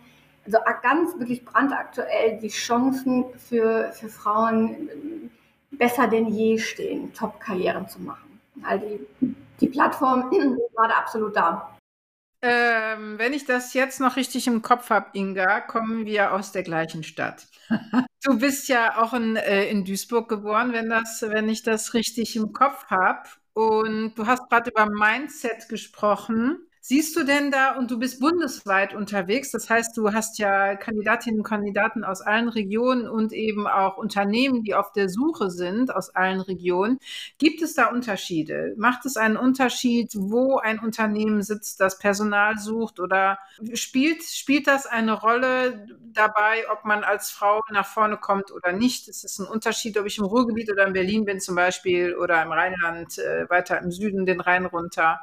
also 0.45 0.57
ganz 0.81 1.17
wirklich 1.19 1.45
brandaktuell, 1.45 2.39
die 2.39 2.49
Chancen 2.49 3.25
für, 3.37 3.91
für 3.93 4.09
Frauen 4.09 4.89
besser 5.71 6.07
denn 6.07 6.27
je 6.27 6.57
stehen, 6.57 7.13
Top-Karrieren 7.13 7.87
zu 7.87 8.01
machen. 8.01 8.39
Also 8.63 8.85
die, 9.21 9.35
die 9.61 9.67
Plattform 9.67 10.31
ist 10.31 10.75
gerade 10.75 10.95
absolut 10.95 11.35
da. 11.35 11.72
Ähm, 12.45 13.17
wenn 13.19 13.31
ich 13.31 13.45
das 13.45 13.73
jetzt 13.73 14.01
noch 14.01 14.17
richtig 14.17 14.47
im 14.47 14.61
Kopf 14.61 14.89
habe, 14.89 15.09
Inga, 15.13 15.61
kommen 15.61 16.05
wir 16.05 16.33
aus 16.33 16.51
der 16.51 16.63
gleichen 16.63 17.03
Stadt. 17.03 17.47
du 18.23 18.37
bist 18.37 18.67
ja 18.67 19.01
auch 19.01 19.13
in, 19.13 19.37
äh, 19.37 19.69
in 19.69 19.85
Duisburg 19.85 20.27
geboren, 20.27 20.73
wenn, 20.73 20.89
das, 20.89 21.21
wenn 21.21 21.47
ich 21.47 21.63
das 21.63 21.93
richtig 21.93 22.35
im 22.35 22.51
Kopf 22.51 22.85
habe. 22.87 23.29
Und 23.53 24.15
du 24.15 24.27
hast 24.27 24.49
gerade 24.49 24.71
über 24.71 24.87
Mindset 24.87 25.69
gesprochen. 25.69 26.67
Siehst 26.85 27.15
du 27.15 27.23
denn 27.23 27.49
da, 27.49 27.77
und 27.77 27.91
du 27.91 27.97
bist 27.97 28.19
bundesweit 28.19 28.93
unterwegs, 28.93 29.51
das 29.51 29.69
heißt, 29.69 29.95
du 29.95 30.11
hast 30.11 30.37
ja 30.37 30.75
Kandidatinnen 30.75 31.39
und 31.39 31.45
Kandidaten 31.45 32.03
aus 32.03 32.19
allen 32.19 32.49
Regionen 32.49 33.07
und 33.07 33.31
eben 33.31 33.67
auch 33.67 33.95
Unternehmen, 33.95 34.63
die 34.63 34.75
auf 34.75 34.91
der 34.91 35.07
Suche 35.07 35.49
sind 35.49 35.95
aus 35.95 36.09
allen 36.13 36.41
Regionen. 36.41 36.99
Gibt 37.37 37.61
es 37.61 37.73
da 37.73 37.85
Unterschiede? 37.85 38.73
Macht 38.75 39.05
es 39.05 39.15
einen 39.15 39.37
Unterschied, 39.37 40.11
wo 40.13 40.57
ein 40.57 40.77
Unternehmen 40.79 41.41
sitzt, 41.41 41.79
das 41.79 41.99
Personal 41.99 42.57
sucht 42.57 42.99
oder 42.99 43.39
spielt, 43.75 44.21
spielt 44.23 44.67
das 44.67 44.85
eine 44.85 45.13
Rolle 45.13 45.87
dabei, 46.11 46.65
ob 46.69 46.83
man 46.83 47.05
als 47.05 47.31
Frau 47.31 47.61
nach 47.71 47.85
vorne 47.87 48.17
kommt 48.17 48.51
oder 48.51 48.73
nicht? 48.73 49.07
Ist 49.07 49.23
es 49.23 49.39
ein 49.39 49.47
Unterschied, 49.47 49.97
ob 49.97 50.05
ich 50.05 50.17
im 50.17 50.25
Ruhrgebiet 50.25 50.69
oder 50.69 50.85
in 50.85 50.91
Berlin 50.91 51.23
bin 51.23 51.39
zum 51.39 51.55
Beispiel 51.55 52.13
oder 52.13 52.43
im 52.43 52.51
Rheinland, 52.51 53.17
äh, 53.19 53.49
weiter 53.49 53.79
im 53.79 53.89
Süden 53.89 54.25
den 54.25 54.41
Rhein 54.41 54.65
runter? 54.65 55.21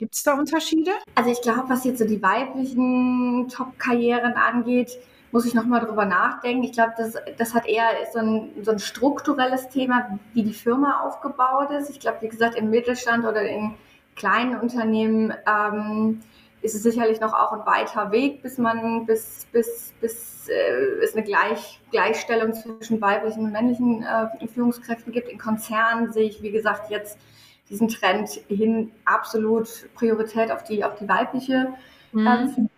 Gibt 0.00 0.14
es 0.14 0.22
da 0.22 0.32
Unterschiede? 0.32 0.92
Also 1.14 1.30
ich 1.30 1.42
glaube, 1.42 1.64
was 1.68 1.84
jetzt 1.84 1.98
so 1.98 2.06
die 2.06 2.22
weiblichen 2.22 3.48
Top-Karrieren 3.54 4.32
angeht, 4.32 4.98
muss 5.30 5.44
ich 5.44 5.52
nochmal 5.52 5.84
drüber 5.84 6.06
nachdenken. 6.06 6.64
Ich 6.64 6.72
glaube, 6.72 6.94
das, 6.96 7.16
das 7.36 7.52
hat 7.52 7.66
eher 7.66 7.84
so 8.10 8.18
ein, 8.18 8.50
so 8.62 8.70
ein 8.70 8.78
strukturelles 8.78 9.68
Thema, 9.68 10.18
wie 10.32 10.42
die 10.42 10.54
Firma 10.54 11.02
aufgebaut 11.02 11.70
ist. 11.72 11.90
Ich 11.90 12.00
glaube, 12.00 12.16
wie 12.22 12.28
gesagt, 12.28 12.54
im 12.54 12.70
Mittelstand 12.70 13.26
oder 13.26 13.42
in 13.42 13.74
kleinen 14.16 14.58
Unternehmen 14.58 15.34
ähm, 15.46 16.22
ist 16.62 16.74
es 16.74 16.82
sicherlich 16.82 17.20
noch 17.20 17.34
auch 17.34 17.52
ein 17.52 17.66
weiter 17.66 18.10
Weg, 18.10 18.42
bis 18.42 18.56
man, 18.56 19.04
bis, 19.04 19.46
bis, 19.52 19.92
bis 20.00 20.48
äh, 20.48 21.04
es 21.04 21.14
eine 21.14 21.24
Gleich, 21.24 21.78
Gleichstellung 21.90 22.54
zwischen 22.54 23.02
weiblichen 23.02 23.44
und 23.44 23.52
männlichen 23.52 24.02
äh, 24.02 24.48
Führungskräften 24.48 25.12
gibt. 25.12 25.28
In 25.28 25.36
Konzernen 25.36 26.10
sehe 26.10 26.24
ich, 26.24 26.40
wie 26.40 26.52
gesagt, 26.52 26.90
jetzt 26.90 27.18
diesen 27.70 27.88
Trend 27.88 28.28
hin 28.48 28.90
absolut 29.04 29.68
Priorität 29.94 30.50
auf 30.50 30.64
die, 30.64 30.84
auf 30.84 30.96
die 30.96 31.08
weibliche 31.08 31.68
mhm. 32.12 32.26
ähm, 32.26 32.70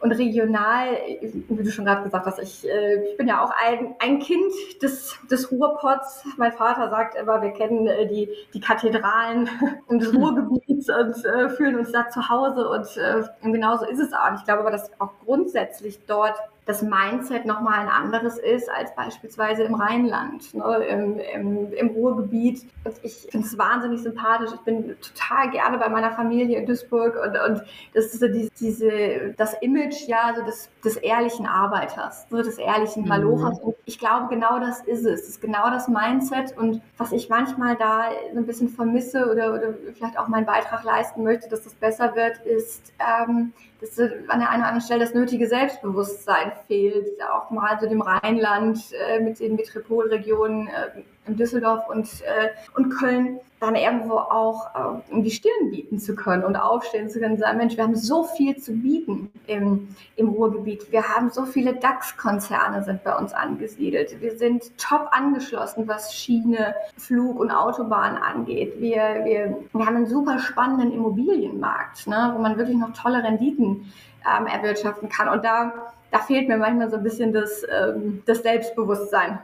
und 0.00 0.12
regional, 0.12 0.96
wie 1.20 1.62
du 1.62 1.70
schon 1.70 1.84
gerade 1.84 2.04
gesagt 2.04 2.24
hast, 2.24 2.38
ich, 2.38 2.66
äh, 2.66 3.04
ich 3.04 3.18
bin 3.18 3.28
ja 3.28 3.44
auch 3.44 3.52
ein, 3.62 3.94
ein 3.98 4.18
Kind 4.18 4.50
des, 4.80 5.14
des 5.30 5.52
Ruhrpots. 5.52 6.24
Mein 6.38 6.52
Vater 6.52 6.88
sagt 6.88 7.16
immer, 7.16 7.42
wir 7.42 7.50
kennen 7.50 7.86
äh, 7.86 8.06
die, 8.08 8.30
die 8.54 8.60
Kathedralen 8.60 9.50
des 9.90 10.14
Ruhrgebiets 10.14 10.88
und 10.88 11.24
äh, 11.26 11.50
fühlen 11.50 11.78
uns 11.78 11.92
da 11.92 12.08
zu 12.08 12.30
Hause 12.30 12.66
und, 12.66 12.96
äh, 12.96 13.22
und 13.42 13.52
genauso 13.52 13.84
ist 13.84 13.98
es 13.98 14.14
auch. 14.14 14.34
Ich 14.36 14.44
glaube 14.44 14.60
aber, 14.60 14.70
dass 14.70 14.90
auch 14.98 15.12
grundsätzlich 15.22 16.00
dort 16.06 16.38
das 16.64 16.80
Mindset 16.80 17.44
nochmal 17.44 17.80
ein 17.80 17.88
anderes 17.88 18.38
ist 18.38 18.70
als 18.70 18.94
beispielsweise 18.94 19.64
im 19.64 19.74
Rheinland, 19.74 20.54
ne, 20.54 20.76
im, 20.88 21.18
im, 21.18 21.72
im 21.72 21.88
Ruhrgebiet. 21.88 22.62
Und 22.84 22.94
ich 23.02 23.26
finde 23.30 23.46
es 23.46 23.58
wahnsinnig 23.58 24.02
sympathisch. 24.02 24.50
Ich 24.54 24.60
bin 24.60 24.94
total 25.00 25.50
gerne 25.50 25.78
bei 25.78 25.88
meiner 25.88 26.12
Familie 26.12 26.58
in 26.58 26.66
Duisburg 26.66 27.16
und, 27.16 27.36
und 27.36 27.62
das 27.94 28.06
ist 28.06 28.20
so 28.20 28.28
diese, 28.28 28.50
diese, 28.60 29.34
das 29.36 29.54
Image 29.60 30.06
ja 30.06 30.34
so 30.36 30.44
des, 30.44 30.70
des 30.84 30.96
ehrlichen 30.98 31.46
Arbeiters, 31.46 32.26
so 32.30 32.36
des 32.36 32.58
ehrlichen 32.58 33.08
Malochers. 33.08 33.58
Mhm. 33.58 33.68
Und 33.68 33.76
ich 33.84 33.98
glaube, 33.98 34.28
genau 34.28 34.60
das 34.60 34.82
ist 34.82 35.04
es. 35.04 35.22
Das 35.22 35.28
ist 35.30 35.40
genau 35.40 35.68
das 35.68 35.88
Mindset 35.88 36.56
und 36.56 36.80
was 36.96 37.10
ich 37.10 37.28
manchmal 37.28 37.74
da 37.76 38.04
so 38.32 38.38
ein 38.38 38.46
bisschen 38.46 38.68
vermisse 38.68 39.28
oder, 39.30 39.54
oder 39.54 39.74
vielleicht 39.94 40.16
auch 40.16 40.28
meinen 40.28 40.46
Beitrag 40.46 40.84
leisten 40.84 41.24
möchte, 41.24 41.48
dass 41.48 41.64
das 41.64 41.74
besser 41.74 42.14
wird, 42.14 42.38
ist, 42.46 42.92
ähm, 43.00 43.52
dass 43.80 43.98
an 43.98 44.08
der 44.38 44.50
einen 44.50 44.60
oder 44.60 44.68
anderen 44.68 44.80
Stelle 44.80 45.00
das 45.00 45.14
nötige 45.14 45.48
Selbstbewusstsein 45.48 46.51
fehlt. 46.66 47.08
Auch 47.32 47.50
mal 47.50 47.78
so 47.80 47.88
dem 47.88 48.00
Rheinland 48.00 48.78
äh, 49.08 49.20
mit 49.20 49.40
den 49.40 49.56
Metropolregionen 49.56 50.68
äh, 50.68 51.02
in 51.26 51.36
Düsseldorf 51.36 51.88
und, 51.88 52.08
äh, 52.22 52.48
und 52.74 52.90
Köln 52.90 53.38
dann 53.60 53.76
irgendwo 53.76 54.14
auch 54.14 54.74
äh, 54.74 55.20
die 55.20 55.30
Stirn 55.30 55.70
bieten 55.70 56.00
zu 56.00 56.16
können 56.16 56.42
und 56.42 56.56
aufstehen 56.56 57.08
zu 57.08 57.20
können 57.20 57.34
und 57.34 57.38
sagen, 57.38 57.58
Mensch, 57.58 57.76
wir 57.76 57.84
haben 57.84 57.94
so 57.94 58.24
viel 58.24 58.56
zu 58.56 58.72
bieten 58.72 59.30
im, 59.46 59.94
im 60.16 60.30
Ruhrgebiet. 60.30 60.90
Wir 60.90 61.08
haben 61.08 61.30
so 61.30 61.44
viele 61.44 61.74
DAX-Konzerne 61.74 62.82
sind 62.82 63.04
bei 63.04 63.16
uns 63.16 63.32
angesiedelt. 63.32 64.20
Wir 64.20 64.36
sind 64.36 64.76
top 64.78 65.08
angeschlossen, 65.12 65.86
was 65.86 66.12
Schiene, 66.12 66.74
Flug 66.96 67.38
und 67.38 67.52
Autobahn 67.52 68.16
angeht. 68.16 68.80
Wir, 68.80 69.20
wir, 69.24 69.56
wir 69.72 69.86
haben 69.86 69.96
einen 69.96 70.06
super 70.06 70.40
spannenden 70.40 70.92
Immobilienmarkt, 70.92 72.08
ne, 72.08 72.32
wo 72.34 72.42
man 72.42 72.58
wirklich 72.58 72.76
noch 72.76 72.92
tolle 72.94 73.22
Renditen 73.22 73.92
ähm, 74.26 74.46
erwirtschaften 74.46 75.08
kann. 75.08 75.28
Und 75.28 75.44
da, 75.44 75.92
da 76.12 76.18
fehlt 76.20 76.46
mir 76.46 76.58
manchmal 76.58 76.90
so 76.90 76.96
ein 76.98 77.02
bisschen 77.02 77.32
das, 77.32 77.64
ähm, 77.68 78.22
das 78.26 78.42
Selbstbewusstsein. 78.42 79.40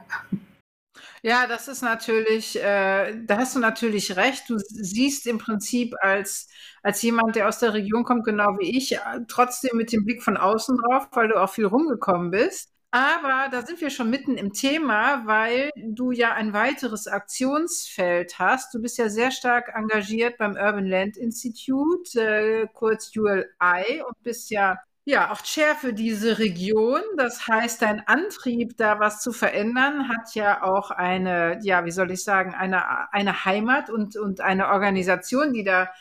Ja, 1.21 1.47
das 1.47 1.67
ist 1.67 1.81
natürlich, 1.81 2.55
äh, 2.61 3.13
da 3.25 3.37
hast 3.37 3.55
du 3.55 3.59
natürlich 3.59 4.15
recht. 4.15 4.49
Du 4.49 4.57
siehst 4.57 5.27
im 5.27 5.37
Prinzip 5.37 5.93
als, 6.01 6.47
als 6.81 7.01
jemand, 7.01 7.35
der 7.35 7.49
aus 7.49 7.59
der 7.59 7.73
Region 7.73 8.05
kommt, 8.05 8.23
genau 8.23 8.57
wie 8.59 8.77
ich, 8.77 8.93
äh, 8.93 8.99
trotzdem 9.27 9.77
mit 9.77 9.91
dem 9.91 10.05
Blick 10.05 10.23
von 10.23 10.37
außen 10.37 10.77
drauf, 10.77 11.07
weil 11.11 11.27
du 11.27 11.41
auch 11.41 11.49
viel 11.49 11.65
rumgekommen 11.65 12.31
bist. 12.31 12.69
Aber 12.91 13.49
da 13.51 13.63
sind 13.65 13.81
wir 13.81 13.89
schon 13.89 14.09
mitten 14.09 14.37
im 14.37 14.53
Thema, 14.53 15.23
weil 15.25 15.69
du 15.75 16.11
ja 16.11 16.33
ein 16.33 16.53
weiteres 16.53 17.07
Aktionsfeld 17.07 18.39
hast. 18.39 18.73
Du 18.73 18.81
bist 18.81 18.97
ja 18.97 19.09
sehr 19.09 19.31
stark 19.31 19.71
engagiert 19.75 20.37
beim 20.37 20.53
Urban 20.53 20.87
Land 20.87 21.17
Institute, 21.17 22.19
äh, 22.19 22.67
kurz 22.73 23.11
ULI, 23.15 24.01
und 24.07 24.23
bist 24.23 24.49
ja 24.49 24.77
ja, 25.09 25.31
auch 25.31 25.41
Chair 25.41 25.75
für 25.75 25.91
diese 25.91 26.37
Region. 26.37 27.01
Das 27.17 27.47
heißt, 27.47 27.81
dein 27.81 28.07
Antrieb, 28.07 28.77
da 28.77 28.99
was 28.99 29.21
zu 29.21 29.31
verändern, 29.31 30.07
hat 30.07 30.35
ja 30.35 30.61
auch 30.61 30.91
eine, 30.91 31.57
ja, 31.63 31.83
wie 31.83 31.91
soll 31.91 32.11
ich 32.11 32.23
sagen, 32.23 32.53
eine, 32.53 33.11
eine 33.11 33.43
Heimat 33.43 33.89
und, 33.89 34.15
und 34.17 34.39
eine 34.39 34.67
Organisation, 34.67 35.51
die 35.51 35.63
dahinter 35.63 35.91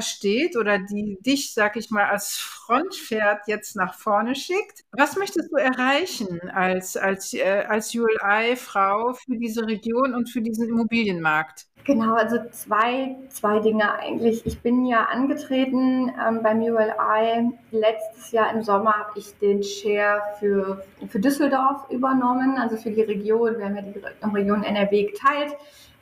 steht 0.00 0.56
oder 0.56 0.78
die 0.78 1.18
dich, 1.20 1.54
sag 1.54 1.76
ich 1.76 1.90
mal, 1.90 2.06
als 2.06 2.36
Frontpferd 2.36 3.46
jetzt 3.46 3.76
nach 3.76 3.94
vorne 3.94 4.34
schickt. 4.34 4.84
Was 4.92 5.16
möchtest 5.16 5.50
du 5.52 5.56
erreichen 5.56 6.40
als, 6.52 6.96
als, 6.96 7.34
äh, 7.34 7.64
als 7.68 7.94
ULI-Frau 7.94 9.14
für 9.14 9.36
diese 9.36 9.66
Region 9.66 10.14
und 10.14 10.28
für 10.28 10.40
diesen 10.40 10.68
Immobilienmarkt? 10.68 11.66
Genau, 11.84 12.14
also 12.14 12.36
zwei, 12.52 13.16
zwei 13.28 13.58
Dinge 13.58 13.92
eigentlich. 13.92 14.46
Ich 14.46 14.60
bin 14.60 14.84
ja 14.84 15.06
angetreten 15.06 16.10
ähm, 16.10 16.40
beim 16.42 16.60
ULI. 16.60 17.50
Letztes 17.72 18.30
Jahr 18.30 18.54
im 18.54 18.62
Sommer 18.62 18.92
habe 18.92 19.18
ich 19.18 19.36
den 19.38 19.62
Chair 19.62 20.22
für, 20.38 20.84
für 21.08 21.18
Düsseldorf 21.18 21.90
übernommen, 21.90 22.56
also 22.56 22.76
für 22.76 22.92
die 22.92 23.02
Region. 23.02 23.58
Wir 23.58 23.64
haben 23.64 23.76
ja 23.76 23.82
die 23.82 24.34
Region 24.36 24.62
NRW 24.62 25.06
geteilt, 25.06 25.56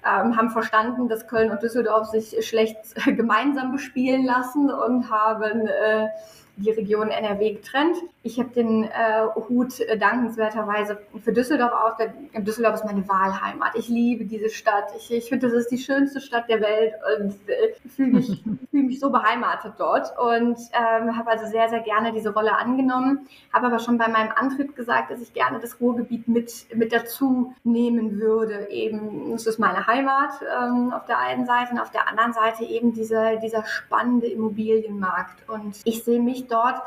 ähm, 0.04 0.36
haben 0.36 0.50
verstanden, 0.50 1.08
dass 1.08 1.26
Köln 1.26 1.50
und 1.50 1.62
Düsseldorf 1.62 2.08
sich 2.08 2.46
schlecht 2.46 2.76
gemeinsam 3.06 3.72
bespielen 3.72 4.24
lassen 4.24 4.70
und 4.70 5.10
haben 5.10 5.66
äh, 5.66 6.08
die 6.60 6.70
Region 6.70 7.08
NRW 7.08 7.54
getrennt. 7.54 7.96
Ich 8.22 8.38
habe 8.38 8.50
den 8.50 8.84
äh, 8.84 8.90
Hut 9.48 9.80
äh, 9.80 9.98
dankenswerterweise 9.98 10.98
für 11.22 11.32
Düsseldorf 11.32 11.72
auf. 11.72 12.08
Düsseldorf 12.42 12.74
ist 12.74 12.84
meine 12.84 13.06
Wahlheimat. 13.08 13.74
Ich 13.76 13.88
liebe 13.88 14.24
diese 14.24 14.50
Stadt. 14.50 14.92
Ich, 14.98 15.10
ich 15.10 15.28
finde, 15.28 15.48
das 15.48 15.56
ist 15.56 15.70
die 15.70 15.78
schönste 15.78 16.20
Stadt 16.20 16.48
der 16.48 16.60
Welt 16.60 16.94
und 17.18 17.34
äh, 17.48 17.88
fühle 17.88 18.12
mich, 18.12 18.42
fühl 18.80 18.88
mich 18.88 19.00
so 19.00 19.10
beheimatet 19.10 19.74
dort 19.78 20.12
und 20.18 20.58
ähm, 20.72 21.16
habe 21.16 21.30
also 21.30 21.46
sehr, 21.46 21.68
sehr 21.68 21.80
gerne 21.80 22.12
diese 22.12 22.32
Rolle 22.32 22.56
angenommen. 22.56 23.28
Habe 23.52 23.66
aber 23.66 23.78
schon 23.78 23.98
bei 23.98 24.08
meinem 24.08 24.32
Antritt 24.34 24.74
gesagt, 24.74 25.10
dass 25.10 25.20
ich 25.20 25.32
gerne 25.32 25.58
das 25.60 25.80
Ruhrgebiet 25.80 26.28
mit, 26.28 26.66
mit 26.74 26.92
dazu 26.92 27.54
nehmen 27.64 28.20
würde. 28.20 28.68
Eben, 28.70 29.32
es 29.34 29.46
ist 29.46 29.58
meine 29.58 29.86
Heimat 29.86 30.30
ähm, 30.42 30.92
auf 30.92 31.04
der 31.06 31.18
einen 31.18 31.46
Seite 31.46 31.72
und 31.72 31.80
auf 31.80 31.90
der 31.90 32.08
anderen 32.08 32.32
Seite 32.32 32.64
eben 32.64 32.92
dieser, 32.92 33.36
dieser 33.36 33.64
spannende 33.66 34.26
Immobilienmarkt. 34.26 35.48
Und 35.48 35.80
ich 35.84 36.04
sehe 36.04 36.20
mich 36.20 36.46
dort 36.48 36.80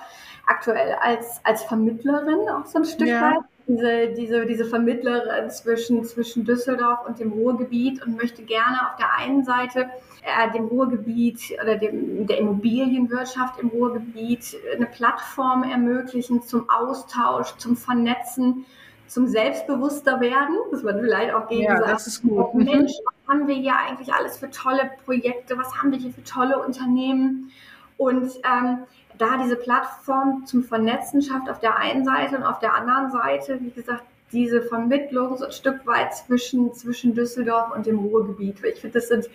aktuell 0.47 0.95
als, 1.01 1.41
als 1.43 1.63
Vermittlerin 1.63 2.49
auch 2.49 2.65
so 2.65 2.79
ein 2.79 2.85
Stück 2.85 3.07
ja. 3.07 3.21
weit. 3.21 3.43
Diese, 3.65 4.09
diese, 4.09 4.45
diese 4.45 4.65
Vermittlerin 4.65 5.49
zwischen, 5.49 6.03
zwischen 6.03 6.43
Düsseldorf 6.43 7.07
und 7.07 7.19
dem 7.19 7.31
Ruhrgebiet 7.31 8.05
und 8.05 8.17
möchte 8.17 8.43
gerne 8.43 8.89
auf 8.89 8.97
der 8.97 9.13
einen 9.15 9.45
Seite 9.45 9.89
äh, 10.23 10.51
dem 10.51 10.65
Ruhrgebiet 10.65 11.39
oder 11.61 11.77
dem, 11.77 12.27
der 12.27 12.39
Immobilienwirtschaft 12.39 13.59
im 13.61 13.69
Ruhrgebiet 13.69 14.57
eine 14.75 14.85
Plattform 14.85 15.63
ermöglichen 15.63 16.41
zum 16.41 16.69
Austausch, 16.69 17.55
zum 17.57 17.77
Vernetzen, 17.77 18.65
zum 19.07 19.27
selbstbewusster 19.27 20.19
werden, 20.21 20.55
dass 20.71 20.83
man 20.83 20.99
vielleicht 20.99 21.33
auch 21.33 21.47
gegen 21.47 21.63
ja, 21.63 21.79
das 21.79 22.07
ist 22.07 22.21
gut. 22.21 22.53
Mensch, 22.55 22.91
was 23.05 23.15
haben 23.27 23.47
wir 23.47 23.55
hier 23.55 23.75
eigentlich 23.75 24.13
alles 24.13 24.37
für 24.37 24.49
tolle 24.49 24.91
Projekte, 25.05 25.57
was 25.57 25.75
haben 25.75 25.91
wir 25.91 25.99
hier 25.99 26.11
für 26.11 26.23
tolle 26.23 26.57
Unternehmen 26.61 27.51
und 27.97 28.31
ähm, 28.43 28.79
da 29.17 29.37
diese 29.43 29.55
Plattform 29.55 30.45
zum 30.45 30.63
Vernetzen 30.63 31.21
schafft 31.21 31.49
auf 31.49 31.59
der 31.59 31.77
einen 31.77 32.05
Seite 32.05 32.37
und 32.37 32.43
auf 32.43 32.59
der 32.59 32.73
anderen 32.73 33.11
Seite, 33.11 33.59
wie 33.61 33.71
gesagt, 33.71 34.03
diese 34.31 34.63
Vermittlung 34.63 35.37
so 35.37 35.45
ein 35.45 35.51
Stück 35.51 35.85
weit 35.85 36.15
zwischen, 36.15 36.73
zwischen 36.73 37.13
Düsseldorf 37.13 37.75
und 37.75 37.85
dem 37.85 37.99
Ruhrgebiet. 37.99 38.63
Ich 38.63 38.81
finde, 38.81 38.99
das 38.99 39.07
sind 39.07 39.29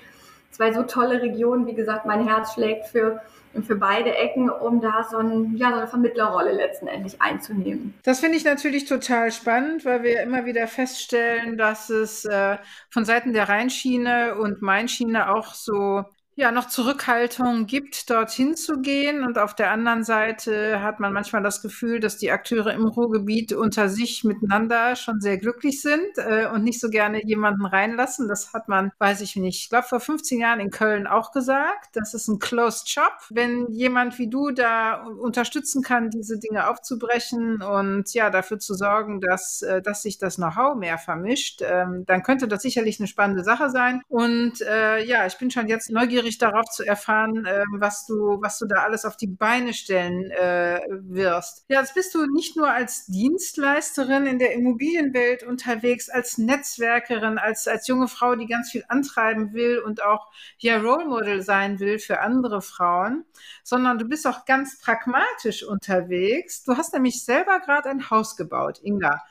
zwei 0.51 0.73
so 0.73 0.83
tolle 0.83 1.23
Regionen. 1.23 1.67
Wie 1.67 1.75
gesagt, 1.75 2.05
mein 2.05 2.27
Herz 2.27 2.55
schlägt 2.55 2.89
für, 2.89 3.23
für 3.67 3.77
beide 3.77 4.15
Ecken, 4.15 4.51
um 4.51 4.81
da 4.81 5.07
so, 5.09 5.19
ein, 5.19 5.57
ja, 5.57 5.71
so 5.71 5.77
eine 5.77 5.87
Vermittlerrolle 5.87 6.53
letztendlich 6.53 7.23
einzunehmen. 7.23 7.95
Das 8.03 8.21
finde 8.21 8.37
ich 8.37 8.45
natürlich 8.45 8.87
total 8.87 9.31
spannend, 9.31 9.85
weil 9.85 10.03
wir 10.03 10.21
immer 10.23 10.45
wieder 10.45 10.67
feststellen, 10.67 11.57
dass 11.57 11.91
es 11.91 12.25
äh, 12.25 12.57
von 12.91 13.05
Seiten 13.05 13.33
der 13.33 13.49
Rheinschiene 13.49 14.35
und 14.35 14.63
Mainschiene 14.63 15.33
auch 15.33 15.55
so 15.55 16.05
ja 16.39 16.53
noch 16.53 16.69
Zurückhaltung 16.69 17.67
gibt, 17.67 18.09
dorthin 18.11 18.55
zu 18.55 18.81
gehen. 18.81 19.25
Und 19.25 19.39
auf 19.39 19.57
der 19.57 19.73
anderen 19.73 20.05
Seite 20.05 20.81
hat 20.81 21.01
man 21.01 21.13
manchmal 21.13 21.43
das 21.43 21.63
Gefühl, 21.63 21.99
dass 21.99 22.17
die 22.17 22.31
Akteure 22.31 22.73
im 22.73 22.87
Ruhrgebiet 22.87 23.53
unter 23.53 23.89
sich 23.89 24.23
miteinander 24.23 24.95
schon 24.95 25.21
sehr 25.21 25.37
glücklich 25.37 25.83
sind 25.83 26.17
äh, 26.17 26.47
und 26.47 26.63
nicht 26.63 26.79
so 26.79 26.91
gerne 26.91 27.25
jemanden 27.27 27.67
reinlassen. 27.67 28.29
Das 28.29 28.53
hat 28.53 28.69
man, 28.69 28.93
weiß 28.99 29.21
ich 29.21 29.35
nicht, 29.35 29.63
ich 29.63 29.69
glaube 29.69 29.89
vor 29.89 29.99
15 29.99 30.39
Jahren 30.39 30.61
in 30.61 30.71
Köln 30.71 31.09
auch 31.09 31.33
gesagt. 31.33 31.89
Das 31.95 32.15
ist 32.15 32.29
ein 32.29 32.39
Closed 32.39 32.89
Shop. 32.89 33.17
Wenn 33.31 33.67
jemand 33.73 34.21
wie 34.21 34.31
du 34.31 34.53
da 34.53 35.03
unterstützen 35.07 35.83
kann, 35.83 36.09
diese 36.11 36.39
Dinge 36.39 36.71
aufzubrechen 36.71 37.63
und 37.63 38.15
ja, 38.15 38.31
dafür 38.31 38.61
zu 38.61 38.75
sorgen, 38.75 39.21
dass, 39.21 39.63
äh, 39.63 39.83
dass 39.83 40.03
sich 40.03 40.19
das 40.19 40.37
Know-how 40.37 40.77
mehr 40.77 40.99
vermischt, 40.99 41.63
ähm, 41.63 42.05
dann 42.07 42.23
könnte 42.23 42.47
das 42.47 42.63
sicherlich 42.63 43.01
eine 43.01 43.09
spannende 43.09 43.43
Sache 43.43 43.71
sein. 43.71 44.03
Und 44.07 44.61
äh, 44.61 45.05
ja, 45.05 45.27
ich 45.27 45.37
bin 45.37 45.51
schon 45.51 45.67
jetzt 45.67 45.91
neugierig, 45.91 46.28
neugierig 46.29 46.39
darauf 46.39 46.67
zu 46.67 46.85
erfahren, 46.85 47.45
äh, 47.45 47.65
was 47.79 48.07
du, 48.07 48.41
was 48.41 48.59
du 48.59 48.67
da 48.67 48.83
alles 48.83 49.05
auf 49.05 49.17
die 49.17 49.27
Beine 49.27 49.73
stellen 49.73 50.31
äh, 50.31 50.81
wirst. 50.91 51.65
Ja, 51.69 51.81
jetzt 51.81 51.95
bist 51.95 52.15
du 52.15 52.27
nicht 52.27 52.57
nur 52.57 52.71
als 52.71 53.07
Dienstleisterin 53.07 54.27
in 54.27 54.39
der 54.39 54.53
Immobilienwelt 54.53 55.43
unterwegs, 55.43 56.09
als 56.09 56.39
Netzwerkerin, 56.39 57.39
als, 57.39 57.67
als 57.67 57.87
junge 57.87 58.09
Frau, 58.09 58.35
die 58.35 58.47
ganz 58.47 58.71
viel 58.71 58.85
antreiben 58.89 59.53
will 59.53 59.79
und 59.79 60.03
auch 60.03 60.31
ja 60.59 60.79
Role 60.79 61.07
Model 61.07 61.43
sein 61.43 61.81
will 61.81 61.99
für 61.99 62.21
andere 62.21 62.63
Frauen, 62.63 63.25
sondern 63.65 63.99
du 63.99 64.05
bist 64.07 64.27
auch 64.27 64.45
ganz 64.45 64.79
pragmatisch 64.81 65.65
unterwegs. 65.65 66.63
Du 66.65 66.77
hast 66.77 66.93
nämlich 66.93 67.25
selber 67.25 67.61
gerade 67.61 67.89
ein 67.89 68.11
Haus 68.11 68.37
gebaut, 68.37 68.81
Inga. 68.83 69.23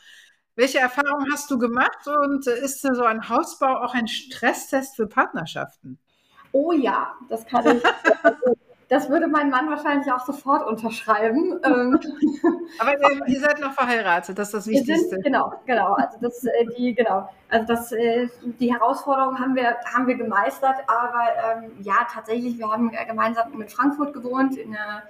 Welche 0.56 0.80
Erfahrungen 0.80 1.32
hast 1.32 1.52
du 1.52 1.60
gemacht 1.60 2.08
und 2.08 2.48
ist 2.48 2.82
so 2.82 3.04
ein 3.04 3.30
Hausbau 3.30 3.84
auch 3.84 3.94
ein 3.94 4.08
Stresstest 4.08 4.96
für 4.96 5.06
Partnerschaften? 5.06 6.00
Oh 6.58 6.72
ja, 6.72 7.14
das 7.30 7.46
kann 7.46 7.78
ich. 7.78 7.84
das 8.90 9.10
würde 9.10 9.28
mein 9.28 9.52
Mann 9.52 9.70
wahrscheinlich 9.70 10.12
auch 10.12 10.26
sofort 10.26 10.66
unterschreiben. 10.66 11.60
Ähm, 11.64 12.00
Aber 12.80 12.94
ähm, 12.94 13.24
ihr 13.28 13.40
seid 13.40 13.60
noch 13.60 13.74
verheiratet, 13.74 14.40
das 14.40 14.48
ist 14.48 14.54
das 14.56 14.68
Wichtigste. 14.68 15.10
Sind, 15.10 15.24
genau, 15.24 15.54
genau. 15.68 15.94
Also 15.94 16.18
das, 16.20 16.44
äh, 16.46 16.66
die, 16.76 16.96
genau. 16.96 17.30
Also 17.50 17.68
das, 17.68 17.92
äh, 17.92 18.28
die 18.42 18.74
Herausforderung 18.74 19.38
haben 19.38 19.56
wir, 19.56 19.78
haben 19.94 20.08
wir 20.08 20.16
gemeistert. 20.16 20.78
Aber 20.88 21.62
ähm, 21.62 21.72
ja, 21.82 22.08
tatsächlich, 22.12 22.58
wir 22.58 22.72
haben 22.72 22.92
gemeinsam 23.08 23.54
in 23.62 23.70
Frankfurt 23.70 24.14
gewohnt, 24.14 24.58
in 24.58 24.76
einer 24.76 25.04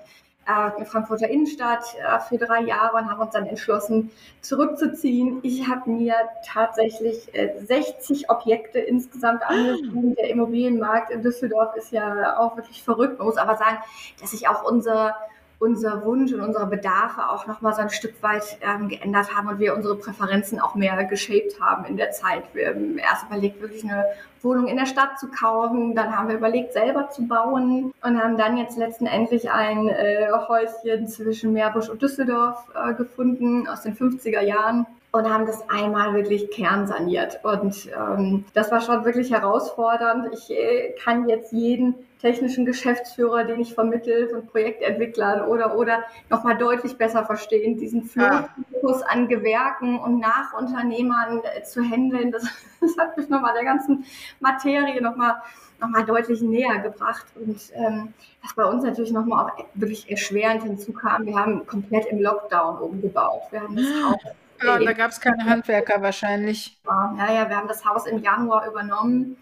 äh, 0.48 0.86
Frankfurter 0.86 1.28
Innenstadt 1.28 1.84
äh, 1.96 2.20
für 2.22 2.38
drei 2.38 2.62
Jahre 2.62 2.98
und 2.98 3.10
haben 3.10 3.22
uns 3.22 3.32
dann 3.32 3.46
entschlossen, 3.46 4.12
zurückzuziehen. 4.42 5.40
Ich 5.44 5.68
habe 5.68 5.90
mir 5.90 6.16
tatsächlich 6.46 7.34
äh, 7.34 7.54
60 7.60 8.30
Objekte 8.30 8.80
insgesamt 8.80 9.44
ah. 9.44 9.50
angesehen. 9.50 10.16
Der 10.16 10.30
Immobilienmarkt 10.30 11.12
in 11.12 11.22
Düsseldorf 11.22 11.76
ist 11.76 11.92
ja 11.92 12.38
auch 12.38 12.56
wirklich 12.56 12.84
verrückt. 12.84 13.18
Man 13.18 13.28
muss 13.28 13.38
aber 13.38 13.58
sagen, 13.58 13.78
dass 14.22 14.32
sich 14.32 14.48
auch 14.48 14.64
unser 14.64 15.16
unser 15.60 16.06
Wunsch 16.06 16.32
und 16.34 16.42
unsere 16.42 16.68
Bedarfe 16.68 17.30
auch 17.30 17.48
nochmal 17.48 17.74
so 17.74 17.82
ein 17.82 17.90
Stück 17.90 18.22
weit 18.22 18.58
ähm, 18.62 18.90
geändert 18.90 19.36
haben 19.36 19.48
und 19.48 19.60
wir 19.60 19.76
unsere 19.76 19.96
Präferenzen 19.96 20.60
auch 20.60 20.76
mehr 20.76 21.04
geshaped 21.06 21.60
haben 21.60 21.86
in 21.86 21.98
der 21.98 22.12
Zeit. 22.12 22.44
Wir 22.54 22.70
haben 22.70 22.98
erst 22.98 23.26
überlegt, 23.26 23.62
wirklich 23.62 23.84
eine 23.84 24.06
Wohnung 24.44 24.68
in 24.68 24.78
der 24.78 24.86
Stadt 24.86 25.20
zu 25.20 25.28
kaufen, 25.30 25.96
dann 25.96 26.16
haben 26.16 26.30
wir 26.30 26.36
überlegt, 26.36 26.74
selber 26.74 27.10
zu 27.10 27.28
bauen 27.28 27.92
und 28.04 28.24
haben 28.24 28.38
dann 28.38 28.58
jetzt 28.58 28.78
letztendlich 28.78 29.50
ein 29.50 29.90
äh, 29.90 30.28
Häuschen 30.48 31.08
zwischen 31.08 31.54
Meerbusch 31.54 31.90
und 31.90 32.02
Düsseldorf 32.02 32.70
äh, 32.76 32.94
gefunden 32.94 33.68
aus 33.68 33.82
den 33.82 33.96
50er 33.96 34.42
Jahren 34.42 34.86
und 35.12 35.30
haben 35.32 35.46
das 35.46 35.68
einmal 35.70 36.14
wirklich 36.14 36.52
kernsaniert. 36.52 37.40
Und 37.44 37.90
ähm, 37.98 38.46
das 38.54 38.72
war 38.72 38.82
schon 38.82 39.06
wirklich 39.06 39.32
herausfordernd. 39.32 40.28
Ich 40.34 40.52
äh, 40.52 40.94
kann 41.04 41.28
jetzt 41.28 41.52
jeden 41.52 41.96
technischen 42.20 42.66
Geschäftsführer, 42.66 43.44
den 43.44 43.60
ich 43.60 43.74
vermittle 43.74 44.30
von 44.30 44.48
Projektentwicklern 44.48 45.48
oder 45.48 45.76
oder 45.76 46.04
nochmal 46.30 46.58
deutlich 46.58 46.98
besser 46.98 47.26
verstehen, 47.26 47.78
diesen 47.78 48.04
Führungsfokus 48.04 49.02
ja. 49.02 49.08
an 49.08 49.28
Gewerken 49.28 50.00
und 50.00 50.20
Nachunternehmern 50.20 51.42
äh, 51.44 51.64
zu 51.64 51.82
handeln. 51.82 52.32
Das, 52.32 52.44
das 52.82 52.98
hat 52.98 53.18
mich 53.18 53.30
nochmal 53.30 53.54
der 53.54 53.66
ganzen 53.66 54.06
Materie 54.40 55.02
nochmal 55.02 55.42
noch 55.80 55.90
mal 55.90 56.06
deutlich 56.06 56.42
näher 56.42 56.80
gebracht. 56.80 57.26
Und 57.36 57.60
ähm, 57.76 58.14
was 58.42 58.56
bei 58.56 58.66
uns 58.66 58.84
natürlich 58.84 59.12
nochmal 59.12 59.46
auch 59.46 59.66
wirklich 59.76 60.10
erschwerend 60.10 60.64
hinzukam, 60.64 61.28
wir 61.28 61.36
haben 61.36 61.68
komplett 61.68 62.08
im 62.08 62.20
Lockdown 62.20 62.80
umgebaut. 62.80 63.44
Wir 63.52 63.62
haben 63.62 63.76
das 63.76 63.86
Haus 64.04 64.34
ja, 64.64 64.80
da 64.80 64.94
gab 64.94 65.12
es 65.12 65.22
keine 65.22 65.46
Handwerker 65.50 66.02
wahrscheinlich. 66.02 66.78
Ja, 66.86 67.32
ja, 67.32 67.50
wir 67.50 67.56
haben 67.56 67.68
das 67.68 67.86
Haus 67.86 68.06
im 68.06 68.22
Januar 68.22 68.68
übernommen, 68.68 69.38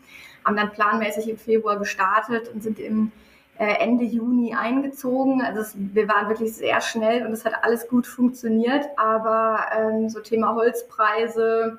haben 0.46 0.56
dann 0.56 0.72
planmäßig 0.72 1.30
im 1.30 1.38
Februar 1.38 1.78
gestartet 1.78 2.50
und 2.54 2.62
sind 2.62 2.80
im 2.80 3.12
äh, 3.58 3.76
Ende 3.80 4.06
Juni 4.06 4.54
eingezogen. 4.54 5.42
Also 5.42 5.62
es, 5.62 5.74
wir 5.76 6.08
waren 6.08 6.30
wirklich 6.30 6.54
sehr 6.54 6.82
schnell 6.82 7.26
und 7.26 7.34
es 7.34 7.46
hat 7.46 7.64
alles 7.64 7.88
gut 7.88 8.06
funktioniert. 8.06 8.86
Aber 8.98 9.60
ähm, 9.78 10.10
so 10.10 10.20
Thema 10.20 10.56
Holzpreise, 10.56 11.78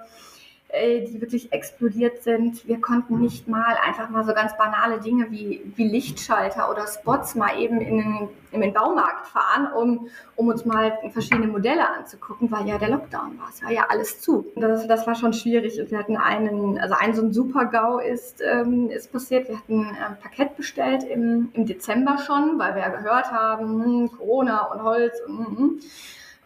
die 0.73 1.21
wirklich 1.21 1.53
explodiert 1.53 2.25
sind. 2.25 2.67
Wir 2.67 2.81
konnten 2.81 3.21
nicht 3.21 3.47
mal 3.47 3.77
einfach 3.85 4.11
mal 4.11 4.25
so 4.25 4.35
ganz 4.35 4.57
banale 4.59 5.01
Dinge 5.01 5.31
wie, 5.31 5.63
wie 5.77 5.89
Lichtschalter 5.89 6.69
oder 6.71 6.87
Spots 6.89 7.37
mal 7.37 7.59
eben 7.59 7.81
in 7.81 7.99
den, 7.99 8.29
in 8.51 8.61
den 8.61 8.73
Baumarkt 8.73 9.29
fahren, 9.29 9.73
um, 9.73 10.09
um 10.35 10.49
uns 10.49 10.65
mal 10.65 10.99
verschiedene 11.13 11.47
Modelle 11.47 11.89
anzugucken, 11.89 12.51
weil 12.51 12.67
ja 12.67 12.79
der 12.79 12.91
Lockdown 12.91 13.39
war. 13.39 13.49
Es 13.49 13.63
war 13.63 13.71
ja 13.71 13.87
alles 13.89 14.21
zu. 14.21 14.45
Das, 14.57 14.87
das 14.89 15.07
war 15.07 15.15
schon 15.15 15.33
schwierig. 15.33 15.81
Wir 15.89 15.99
hatten 15.99 16.17
einen, 16.17 16.79
also 16.79 16.95
ein 16.99 17.15
so 17.15 17.23
ein 17.23 17.33
Super-GAU 17.33 17.99
ist, 17.99 18.43
ähm, 18.43 18.91
ist 18.91 19.13
passiert. 19.13 19.49
Wir 19.49 19.59
hatten 19.59 19.87
ein 19.87 20.19
Parkett 20.21 20.57
bestellt 20.57 21.05
im, 21.05 21.51
im 21.55 21.65
Dezember 21.65 22.19
schon, 22.19 22.59
weil 22.59 22.75
wir 22.75 22.83
ja 22.83 22.89
gehört 22.89 23.31
haben, 23.31 23.85
hm, 23.85 24.13
Corona 24.19 24.63
und 24.73 24.83
Holz 24.83 25.15
und, 25.27 25.47
hm, 25.47 25.57
hm. 25.57 25.81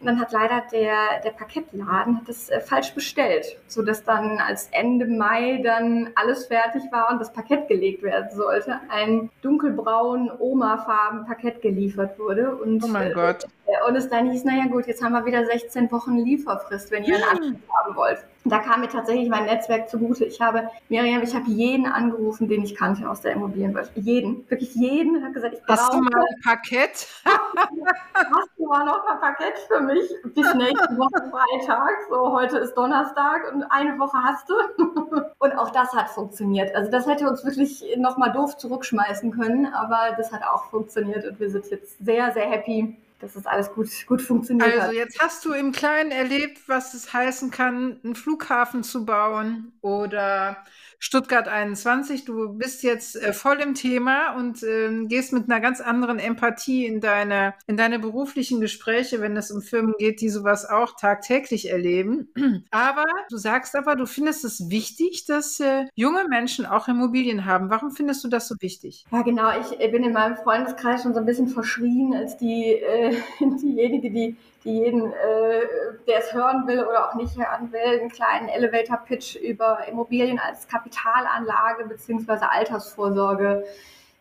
Und 0.01 0.07
dann 0.07 0.19
hat 0.19 0.31
leider 0.31 0.63
der, 0.71 1.21
der 1.23 1.29
Parkettladen 1.29 2.17
hat 2.17 2.27
das 2.27 2.49
äh, 2.49 2.59
falsch 2.59 2.95
bestellt, 2.95 3.59
sodass 3.67 4.03
dann 4.03 4.39
als 4.39 4.67
Ende 4.71 5.05
Mai 5.05 5.61
dann 5.63 6.09
alles 6.15 6.47
fertig 6.47 6.81
war 6.91 7.11
und 7.11 7.19
das 7.19 7.31
Parkett 7.31 7.67
gelegt 7.67 8.01
werden 8.01 8.35
sollte. 8.35 8.79
Ein 8.89 9.29
dunkelbraun 9.43 10.31
Oma-farben 10.39 11.27
Parkett 11.27 11.61
geliefert 11.61 12.17
wurde. 12.17 12.55
Und, 12.55 12.83
oh 12.83 12.87
mein 12.87 13.11
äh, 13.11 13.13
Gott. 13.13 13.45
Äh, 13.71 13.87
und 13.87 13.95
es 13.95 14.09
dann 14.09 14.29
hieß, 14.29 14.43
naja 14.43 14.65
gut, 14.67 14.87
jetzt 14.87 15.03
haben 15.03 15.13
wir 15.13 15.25
wieder 15.25 15.45
16 15.45 15.91
Wochen 15.91 16.17
Lieferfrist, 16.17 16.91
wenn 16.91 17.03
ihr 17.03 17.15
einen 17.15 17.23
Anschluss 17.23 17.61
haben 17.73 17.95
wollt. 17.95 18.25
Da 18.43 18.57
kam 18.57 18.81
mir 18.81 18.89
tatsächlich 18.89 19.29
mein 19.29 19.45
Netzwerk 19.45 19.87
zugute. 19.87 20.25
Ich 20.25 20.41
habe, 20.41 20.67
Miriam, 20.89 21.21
ich 21.21 21.35
habe 21.35 21.47
jeden 21.47 21.85
angerufen, 21.85 22.47
den 22.49 22.63
ich 22.63 22.75
kannte 22.75 23.07
aus 23.07 23.21
der 23.21 23.33
Immobilienwirtschaft. 23.33 23.95
Jeden, 23.97 24.49
wirklich 24.49 24.73
jeden. 24.73 25.15
Ich 25.15 25.23
habe 25.23 25.33
gesagt, 25.33 25.53
ich 25.53 25.61
brauche... 25.61 25.79
Hast 25.79 25.93
du 25.93 25.99
mal 25.99 26.19
ein 26.19 26.41
Parkett? 26.43 27.07
hast 27.25 28.49
du 28.57 28.65
mal 28.67 28.83
noch 28.83 29.05
ein 29.07 29.19
Parkett 29.19 29.59
für 29.67 29.81
mich? 29.81 30.09
Bis 30.33 30.53
nächste 30.55 30.97
Woche 30.97 31.29
Freitag. 31.29 31.91
So, 32.09 32.31
heute 32.31 32.57
ist 32.57 32.73
Donnerstag 32.73 33.53
und 33.53 33.63
eine 33.65 33.99
Woche 33.99 34.17
hast 34.17 34.49
du. 34.49 34.55
und 35.37 35.57
auch 35.57 35.69
das 35.69 35.93
hat 35.93 36.09
funktioniert. 36.09 36.75
Also 36.75 36.89
das 36.89 37.05
hätte 37.05 37.29
uns 37.29 37.45
wirklich 37.45 37.95
nochmal 37.97 38.31
doof 38.31 38.57
zurückschmeißen 38.57 39.31
können, 39.31 39.67
aber 39.67 40.15
das 40.17 40.31
hat 40.31 40.41
auch 40.43 40.65
funktioniert 40.65 41.25
und 41.25 41.39
wir 41.39 41.51
sind 41.51 41.67
jetzt 41.67 42.03
sehr, 42.03 42.31
sehr 42.31 42.49
happy 42.49 42.97
dass 43.21 43.33
das 43.33 43.45
alles 43.45 43.71
gut, 43.71 43.87
gut 44.07 44.21
funktioniert 44.21 44.67
also, 44.67 44.81
hat. 44.81 44.87
Also 44.89 44.99
jetzt 44.99 45.19
hast 45.19 45.45
du 45.45 45.53
im 45.53 45.71
Kleinen 45.71 46.11
erlebt, 46.11 46.59
was 46.67 46.93
es 46.93 47.13
heißen 47.13 47.51
kann, 47.51 47.99
einen 48.03 48.15
Flughafen 48.15 48.83
zu 48.83 49.05
bauen 49.05 49.73
oder 49.81 50.57
Stuttgart 51.03 51.47
21. 51.47 52.25
Du 52.25 52.53
bist 52.53 52.83
jetzt 52.83 53.15
äh, 53.15 53.33
voll 53.33 53.59
im 53.59 53.73
Thema 53.73 54.35
und 54.35 54.61
äh, 54.61 55.05
gehst 55.07 55.33
mit 55.33 55.49
einer 55.49 55.59
ganz 55.59 55.81
anderen 55.81 56.19
Empathie 56.19 56.85
in 56.85 57.01
deine, 57.01 57.55
in 57.65 57.75
deine 57.75 57.97
beruflichen 57.97 58.61
Gespräche, 58.61 59.19
wenn 59.19 59.35
es 59.35 59.49
um 59.49 59.63
Firmen 59.63 59.95
geht, 59.97 60.21
die 60.21 60.29
sowas 60.29 60.69
auch 60.69 60.95
tagtäglich 60.95 61.71
erleben. 61.71 62.29
Aber 62.69 63.03
du 63.31 63.37
sagst 63.37 63.75
aber, 63.75 63.95
du 63.95 64.05
findest 64.05 64.45
es 64.45 64.69
wichtig, 64.69 65.25
dass 65.25 65.59
äh, 65.59 65.85
junge 65.95 66.27
Menschen 66.29 66.67
auch 66.67 66.87
Immobilien 66.87 67.45
haben. 67.45 67.71
Warum 67.71 67.89
findest 67.89 68.23
du 68.23 68.27
das 68.27 68.47
so 68.47 68.53
wichtig? 68.59 69.03
Ja, 69.11 69.23
genau. 69.23 69.49
Ich 69.59 69.77
bin 69.91 70.03
in 70.03 70.13
meinem 70.13 70.37
Freundeskreis 70.37 71.01
schon 71.01 71.15
so 71.15 71.19
ein 71.19 71.25
bisschen 71.25 71.47
verschrien 71.47 72.13
als 72.13 72.37
die, 72.37 72.75
äh, 72.75 73.15
diejenige, 73.39 74.11
die 74.11 74.35
die 74.63 74.77
jeden, 74.77 75.11
äh, 75.11 75.61
der 76.07 76.19
es 76.19 76.33
hören 76.33 76.67
will 76.67 76.83
oder 76.83 77.09
auch 77.09 77.15
nicht 77.15 77.35
hören 77.37 77.71
will, 77.71 77.99
einen 77.99 78.09
kleinen 78.09 78.49
Elevator-Pitch 78.49 79.35
über 79.37 79.87
Immobilien 79.87 80.39
als 80.39 80.67
Kapitalanlage 80.67 81.85
beziehungsweise 81.85 82.51
Altersvorsorge 82.51 83.63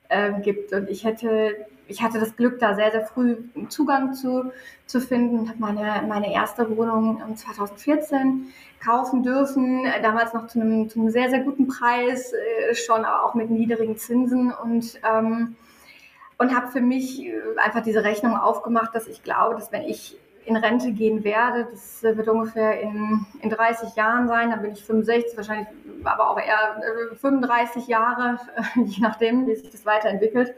äh, 0.09 0.33
gibt. 0.41 0.73
Und 0.73 0.89
ich 0.89 1.05
hätte, 1.05 1.67
ich 1.89 2.03
hatte 2.03 2.19
das 2.19 2.37
Glück, 2.37 2.59
da 2.59 2.75
sehr, 2.75 2.91
sehr 2.91 3.05
früh 3.05 3.37
Zugang 3.69 4.15
zu, 4.15 4.51
zu 4.87 5.01
finden. 5.01 5.49
Habe 5.49 5.59
meine, 5.59 6.07
meine 6.09 6.33
erste 6.33 6.75
Wohnung 6.75 7.23
2014 7.37 8.53
kaufen 8.83 9.23
dürfen, 9.23 9.85
damals 10.03 10.33
noch 10.33 10.47
zu 10.47 10.59
einem, 10.59 10.89
zu 10.89 11.01
einem 11.01 11.11
sehr, 11.11 11.29
sehr 11.29 11.41
guten 11.41 11.69
Preis, 11.69 12.33
äh, 12.33 12.75
schon 12.75 13.05
aber 13.05 13.25
auch 13.25 13.35
mit 13.35 13.51
niedrigen 13.51 13.99
Zinsen 13.99 14.53
und 14.53 14.99
ähm, 15.05 15.57
und 16.41 16.57
habe 16.57 16.69
für 16.69 16.81
mich 16.81 17.21
äh, 17.21 17.35
einfach 17.59 17.83
diese 17.83 18.03
Rechnung 18.03 18.35
aufgemacht, 18.35 18.95
dass 18.95 19.07
ich 19.07 19.23
glaube, 19.23 19.57
dass 19.57 19.73
wenn 19.73 19.83
ich 19.83 20.19
in 20.45 20.57
Rente 20.57 20.93
gehen 20.93 21.23
werde. 21.25 21.69
Das 21.71 22.03
wird 22.03 22.29
ungefähr 22.29 22.81
in, 22.81 23.27
in 23.43 23.51
30 23.51 23.95
Jahren 23.95 24.29
sein. 24.29 24.51
Dann 24.51 24.63
bin 24.63 24.73
ich 24.73 24.85
65, 24.85 25.37
wahrscheinlich 25.37 25.69
aber 26.05 26.31
auch 26.31 26.39
eher 26.39 26.81
35 27.21 27.89
äh, 27.89 27.91
Jahre, 27.91 28.39
je 28.77 29.03
nachdem, 29.03 29.47
wie 29.47 29.55
sich 29.55 29.71
das 29.71 29.87
weiterentwickelt 29.87 30.55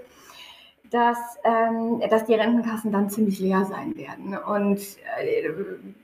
dass, 0.93 1.39
ähm, 1.43 2.03
dass 2.11 2.27
die 2.27 2.35
Rentenkassen 2.35 2.93
dann 2.93 3.09
ziemlich 3.09 3.41
leer 3.41 3.65
sein 3.65 3.97
werden 3.97 4.37
und 4.37 4.79
äh, 4.79 5.51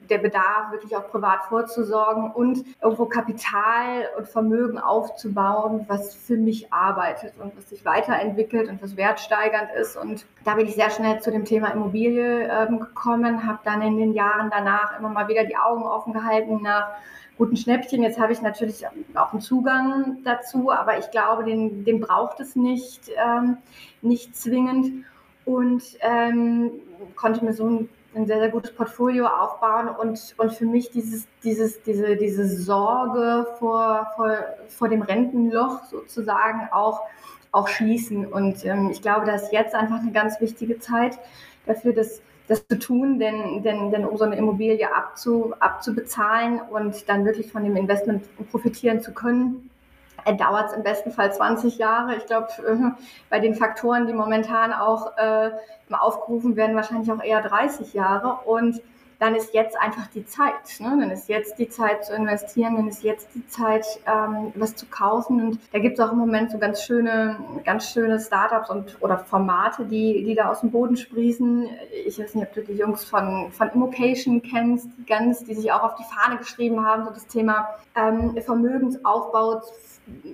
der 0.09 0.16
Bedarf, 0.16 0.72
wirklich 0.72 0.96
auch 0.96 1.09
privat 1.11 1.44
vorzusorgen 1.44 2.31
und 2.31 2.64
irgendwo 2.83 3.05
Kapital 3.05 4.09
und 4.16 4.27
Vermögen 4.29 4.79
aufzubauen, 4.79 5.85
was 5.88 6.14
für 6.14 6.38
mich 6.38 6.72
arbeitet 6.72 7.35
und 7.38 7.55
was 7.55 7.68
sich 7.68 7.85
weiterentwickelt 7.85 8.70
und 8.70 8.83
was 8.83 8.96
wertsteigernd 8.96 9.68
ist. 9.79 9.98
Und 9.98 10.24
da 10.44 10.55
bin 10.55 10.66
ich 10.66 10.74
sehr 10.74 10.88
schnell 10.88 11.20
zu 11.20 11.31
dem 11.31 11.44
Thema 11.44 11.68
Immobilie 11.68 12.48
ähm, 12.48 12.81
gekommen, 12.81 13.46
habe 13.46 13.59
dann 13.64 13.83
in 13.83 13.98
den 13.98 14.14
Jahren 14.14 14.51
danach 14.51 14.98
immer 14.98 15.11
mal 15.11 15.29
wieder 15.29 15.44
die 15.44 15.59
Augen 15.59 15.83
offen 15.83 16.14
gehalten 16.14 16.62
nach 16.62 16.88
guten 17.38 17.57
Schnäppchen. 17.57 18.03
Jetzt 18.03 18.18
habe 18.18 18.33
ich 18.33 18.42
natürlich 18.42 18.85
auch 19.14 19.33
einen 19.33 19.40
Zugang 19.40 20.18
dazu, 20.24 20.70
aber 20.70 20.98
ich 20.98 21.11
glaube, 21.11 21.44
den, 21.44 21.85
den 21.85 22.01
braucht 22.01 22.40
es 22.40 22.57
nicht, 22.57 23.11
ähm, 23.16 23.57
nicht 24.03 24.37
zwingend 24.37 25.05
und 25.44 25.83
ähm, 26.01 26.72
konnte 27.14 27.44
mir 27.44 27.55
so 27.55 27.66
ein, 27.66 27.88
ein, 28.14 28.27
sehr, 28.27 28.40
sehr 28.40 28.51
gutes 28.51 28.74
Portfolio 28.74 29.27
aufbauen 29.27 29.88
und, 29.88 30.35
und 30.37 30.53
für 30.53 30.66
mich 30.66 30.90
dieses, 30.90 31.27
dieses, 31.44 31.81
diese, 31.83 32.16
diese 32.16 32.46
Sorge 32.48 33.46
vor, 33.59 34.09
vor, 34.16 34.37
vor 34.68 34.88
dem 34.88 35.03
Rentenloch 35.03 35.85
sozusagen 35.85 36.68
auch, 36.72 37.03
auch 37.53 37.68
schließen. 37.68 38.27
Und 38.27 38.64
ähm, 38.64 38.90
ich 38.90 39.01
glaube, 39.01 39.27
da 39.27 39.37
ist 39.37 39.53
jetzt 39.53 39.74
einfach 39.74 40.01
eine 40.01 40.12
ganz 40.12 40.40
wichtige 40.40 40.81
Zeit 40.81 41.18
dafür, 41.66 41.92
dass 41.92 42.20
das 42.48 42.66
zu 42.66 42.78
tun, 42.78 43.18
denn, 43.18 43.62
denn, 43.62 43.90
denn 43.90 44.04
um 44.04 44.16
so 44.16 44.24
eine 44.24 44.37
Immobilie 44.37 44.92
abzu, 44.92 45.54
abzubezahlen 45.61 46.61
und 46.61 47.08
dann 47.08 47.24
wirklich 47.24 47.52
von 47.52 47.62
dem 47.62 47.76
Investment 47.76 48.24
profitieren 48.50 49.00
zu 49.00 49.12
können, 49.12 49.70
äh, 50.24 50.34
dauert 50.34 50.70
es 50.70 50.76
im 50.76 50.82
besten 50.82 51.12
Fall 51.12 51.32
20 51.32 51.78
Jahre. 51.78 52.16
Ich 52.16 52.26
glaube, 52.26 52.48
äh, 52.66 53.00
bei 53.30 53.38
den 53.38 53.54
Faktoren, 53.54 54.06
die 54.06 54.12
momentan 54.12 54.72
auch 54.72 55.16
äh, 55.16 55.50
aufgerufen 55.90 56.56
werden, 56.56 56.74
wahrscheinlich 56.74 57.11
auch 57.12 57.22
eher 57.22 57.42
30 57.42 57.94
Jahre. 57.94 58.40
Und 58.46 58.80
dann 59.18 59.35
ist 59.35 59.52
jetzt 59.52 59.76
einfach 59.78 60.07
die 60.09 60.24
Zeit. 60.24 60.78
Ne? 60.78 60.96
Dann 61.00 61.11
ist 61.11 61.28
jetzt 61.28 61.59
die 61.59 61.68
Zeit 61.68 62.04
zu 62.04 62.14
investieren, 62.14 62.76
dann 62.76 62.88
ist 62.88 63.02
jetzt 63.02 63.28
die 63.35 63.46
Zeit, 63.48 63.85
ähm, 64.07 64.52
was 64.54 64.76
zu 64.76 64.87
kaufen. 64.87 65.40
Und 65.40 65.61
da 65.72 65.81
gibt 65.81 65.98
es 65.98 66.04
auch 66.04 66.12
im 66.12 66.18
Moment 66.18 66.52
so 66.52 66.59
ganz 66.59 66.83
schöne, 66.83 67.37
ganz 67.64 67.90
schöne 67.90 68.20
Startups 68.20 68.70
und 68.70 68.96
oder 69.00 69.18
Formate, 69.18 69.85
die, 69.85 70.24
die 70.24 70.35
da 70.35 70.50
aus 70.50 70.61
dem 70.61 70.70
Boden 70.70 70.96
sprießen. 70.96 71.68
Ich 72.07 72.18
weiß 72.18 72.35
nicht, 72.35 72.46
ob 72.46 72.54
du 72.54 72.62
die 72.62 72.78
Jungs 72.78 73.04
von, 73.04 73.50
von 73.50 73.68
Immocation 73.70 74.40
kennst, 74.40 74.88
die 74.96 75.07
ganz, 75.07 75.44
die 75.44 75.54
sich 75.54 75.72
auch 75.72 75.83
auf 75.83 75.94
die 75.96 76.04
Fahne 76.04 76.38
geschrieben 76.38 76.85
haben, 76.85 77.04
so 77.04 77.11
das 77.11 77.26
Thema 77.26 77.68
ähm, 77.96 78.37
Vermögensaufbau 78.40 79.62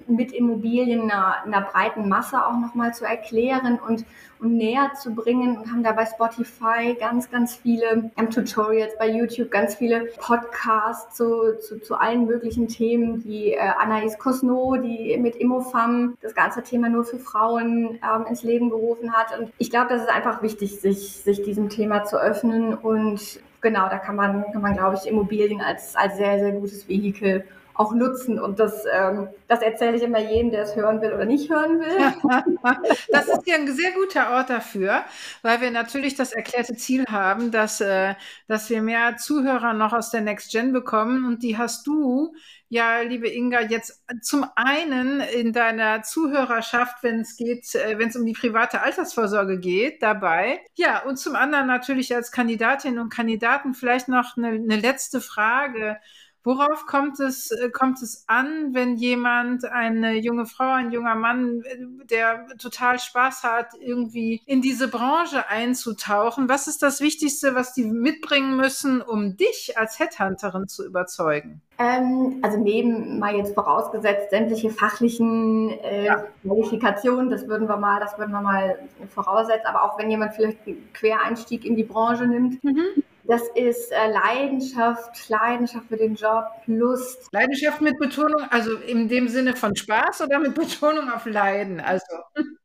mit 0.06 0.32
Immobilien 0.32 1.10
einer, 1.10 1.42
einer 1.44 1.60
breiten 1.62 2.08
Masse 2.08 2.44
auch 2.46 2.58
nochmal 2.58 2.94
zu 2.94 3.04
erklären 3.04 3.78
und, 3.86 4.04
und 4.40 4.56
näher 4.56 4.92
zu 5.00 5.14
bringen 5.14 5.58
und 5.58 5.70
haben 5.70 5.82
da 5.82 5.92
bei 5.92 6.06
Spotify 6.06 6.94
ganz, 6.98 7.30
ganz 7.30 7.54
viele 7.56 8.10
Tutorials, 8.32 8.92
bei 8.98 9.10
YouTube 9.10 9.50
ganz 9.50 9.74
viele 9.74 10.06
Podcasts 10.18 11.16
zu, 11.16 11.58
zu, 11.60 11.80
zu 11.80 11.94
allen 11.94 12.26
möglichen 12.26 12.68
Themen. 12.68 13.22
Die 13.22 13.52
äh, 13.52 13.58
Anaïs 13.58 14.18
Cosno, 14.18 14.76
die 14.76 15.16
mit 15.18 15.36
Immofam 15.36 16.16
das 16.22 16.34
ganze 16.34 16.62
Thema 16.62 16.88
nur 16.88 17.04
für 17.04 17.18
Frauen 17.18 17.98
ähm, 18.02 18.26
ins 18.28 18.42
Leben 18.42 18.70
gerufen 18.70 19.12
hat. 19.12 19.38
Und 19.38 19.52
ich 19.58 19.70
glaube, 19.70 19.88
das 19.88 20.02
ist 20.02 20.10
einfach 20.10 20.42
wichtig, 20.42 20.80
sich, 20.80 21.16
sich 21.16 21.42
diesem 21.42 21.68
Thema 21.68 22.04
zu 22.04 22.20
öffnen 22.20 22.74
und 22.74 23.40
genau, 23.60 23.88
da 23.88 23.98
kann 23.98 24.14
man, 24.14 24.44
kann 24.52 24.62
man, 24.62 24.74
glaube 24.74 24.96
ich, 24.96 25.10
Immobilien 25.10 25.60
als, 25.60 25.96
als 25.96 26.16
sehr, 26.16 26.38
sehr 26.38 26.52
gutes 26.52 26.88
Vehikel 26.88 27.44
auch 27.74 27.92
nutzen. 27.92 28.38
Und 28.40 28.58
das, 28.58 28.84
ähm, 28.92 29.28
das 29.48 29.62
erzähle 29.62 29.96
ich 29.96 30.02
immer 30.02 30.18
jedem, 30.18 30.50
der 30.50 30.62
es 30.62 30.76
hören 30.76 31.00
will 31.00 31.12
oder 31.12 31.24
nicht 31.24 31.50
hören 31.50 31.80
will. 31.80 32.94
das 33.10 33.28
ist 33.28 33.46
ja 33.46 33.56
ein 33.56 33.72
sehr 33.72 33.92
guter 33.92 34.32
Ort 34.32 34.50
dafür, 34.50 35.04
weil 35.42 35.60
wir 35.60 35.70
natürlich 35.70 36.14
das 36.14 36.32
erklärte 36.32 36.76
Ziel 36.76 37.04
haben, 37.10 37.50
dass, 37.50 37.80
äh, 37.80 38.14
dass 38.48 38.70
wir 38.70 38.82
mehr 38.82 39.16
Zuhörer 39.16 39.72
noch 39.72 39.92
aus 39.92 40.10
der 40.10 40.20
Next 40.20 40.52
Gen 40.52 40.72
bekommen. 40.72 41.24
Und 41.26 41.42
die 41.42 41.58
hast 41.58 41.86
du 41.86 42.34
ja, 42.74 43.02
liebe 43.02 43.28
Inga, 43.28 43.60
jetzt 43.60 44.02
zum 44.20 44.46
einen 44.56 45.20
in 45.20 45.52
deiner 45.52 46.02
Zuhörerschaft, 46.02 47.04
wenn 47.04 47.20
es 47.20 47.36
geht, 47.36 47.72
äh, 47.76 48.00
wenn 48.00 48.08
es 48.08 48.16
um 48.16 48.26
die 48.26 48.32
private 48.32 48.80
Altersvorsorge 48.80 49.60
geht, 49.60 50.02
dabei. 50.02 50.60
Ja, 50.74 51.04
und 51.04 51.16
zum 51.16 51.36
anderen 51.36 51.68
natürlich 51.68 52.12
als 52.16 52.32
Kandidatinnen 52.32 52.98
und 52.98 53.10
Kandidaten 53.10 53.74
vielleicht 53.74 54.08
noch 54.08 54.36
eine, 54.36 54.48
eine 54.48 54.76
letzte 54.76 55.20
Frage. 55.20 55.98
Worauf 56.44 56.84
kommt 56.84 57.18
es, 57.20 57.50
äh, 57.50 57.70
kommt 57.70 58.02
es 58.02 58.24
an, 58.26 58.74
wenn 58.74 58.96
jemand, 58.96 59.64
eine 59.64 60.12
junge 60.18 60.44
Frau, 60.44 60.72
ein 60.72 60.92
junger 60.92 61.14
Mann, 61.14 61.62
äh, 61.64 62.04
der 62.04 62.46
total 62.58 62.98
Spaß 62.98 63.44
hat, 63.44 63.68
irgendwie 63.80 64.42
in 64.44 64.60
diese 64.60 64.88
Branche 64.88 65.48
einzutauchen? 65.48 66.50
Was 66.50 66.66
ist 66.66 66.82
das 66.82 67.00
Wichtigste, 67.00 67.54
was 67.54 67.72
die 67.72 67.84
mitbringen 67.84 68.56
müssen, 68.56 69.00
um 69.00 69.38
dich 69.38 69.78
als 69.78 69.98
Headhunterin 69.98 70.68
zu 70.68 70.84
überzeugen? 70.84 71.62
Ähm, 71.78 72.40
also 72.42 72.58
neben 72.58 73.18
mal 73.18 73.34
jetzt 73.34 73.54
vorausgesetzt 73.54 74.28
sämtliche 74.28 74.68
fachlichen 74.68 75.70
äh, 75.80 76.04
ja. 76.04 76.24
Qualifikationen, 76.42 77.30
das 77.30 77.48
würden 77.48 77.68
wir 77.68 77.78
mal, 77.78 78.00
das 78.00 78.18
würden 78.18 78.32
wir 78.32 78.42
mal 78.42 78.78
voraussetzen. 79.14 79.66
Aber 79.66 79.82
auch 79.82 79.98
wenn 79.98 80.10
jemand 80.10 80.34
vielleicht 80.34 80.58
einen 80.66 80.92
Quereinstieg 80.92 81.64
in 81.64 81.74
die 81.74 81.84
Branche 81.84 82.26
nimmt, 82.26 82.62
mhm. 82.62 83.02
Das 83.26 83.42
ist 83.54 83.90
äh, 83.90 84.10
Leidenschaft, 84.10 85.28
Leidenschaft 85.30 85.86
für 85.88 85.96
den 85.96 86.14
Job, 86.14 86.44
Lust. 86.66 87.28
Leidenschaft 87.32 87.80
mit 87.80 87.98
Betonung, 87.98 88.42
also 88.50 88.76
in 88.76 89.08
dem 89.08 89.28
Sinne 89.28 89.56
von 89.56 89.74
Spaß 89.74 90.20
oder 90.22 90.38
mit 90.38 90.54
Betonung 90.54 91.10
auf 91.10 91.24
Leiden? 91.24 91.80
Also. 91.80 92.04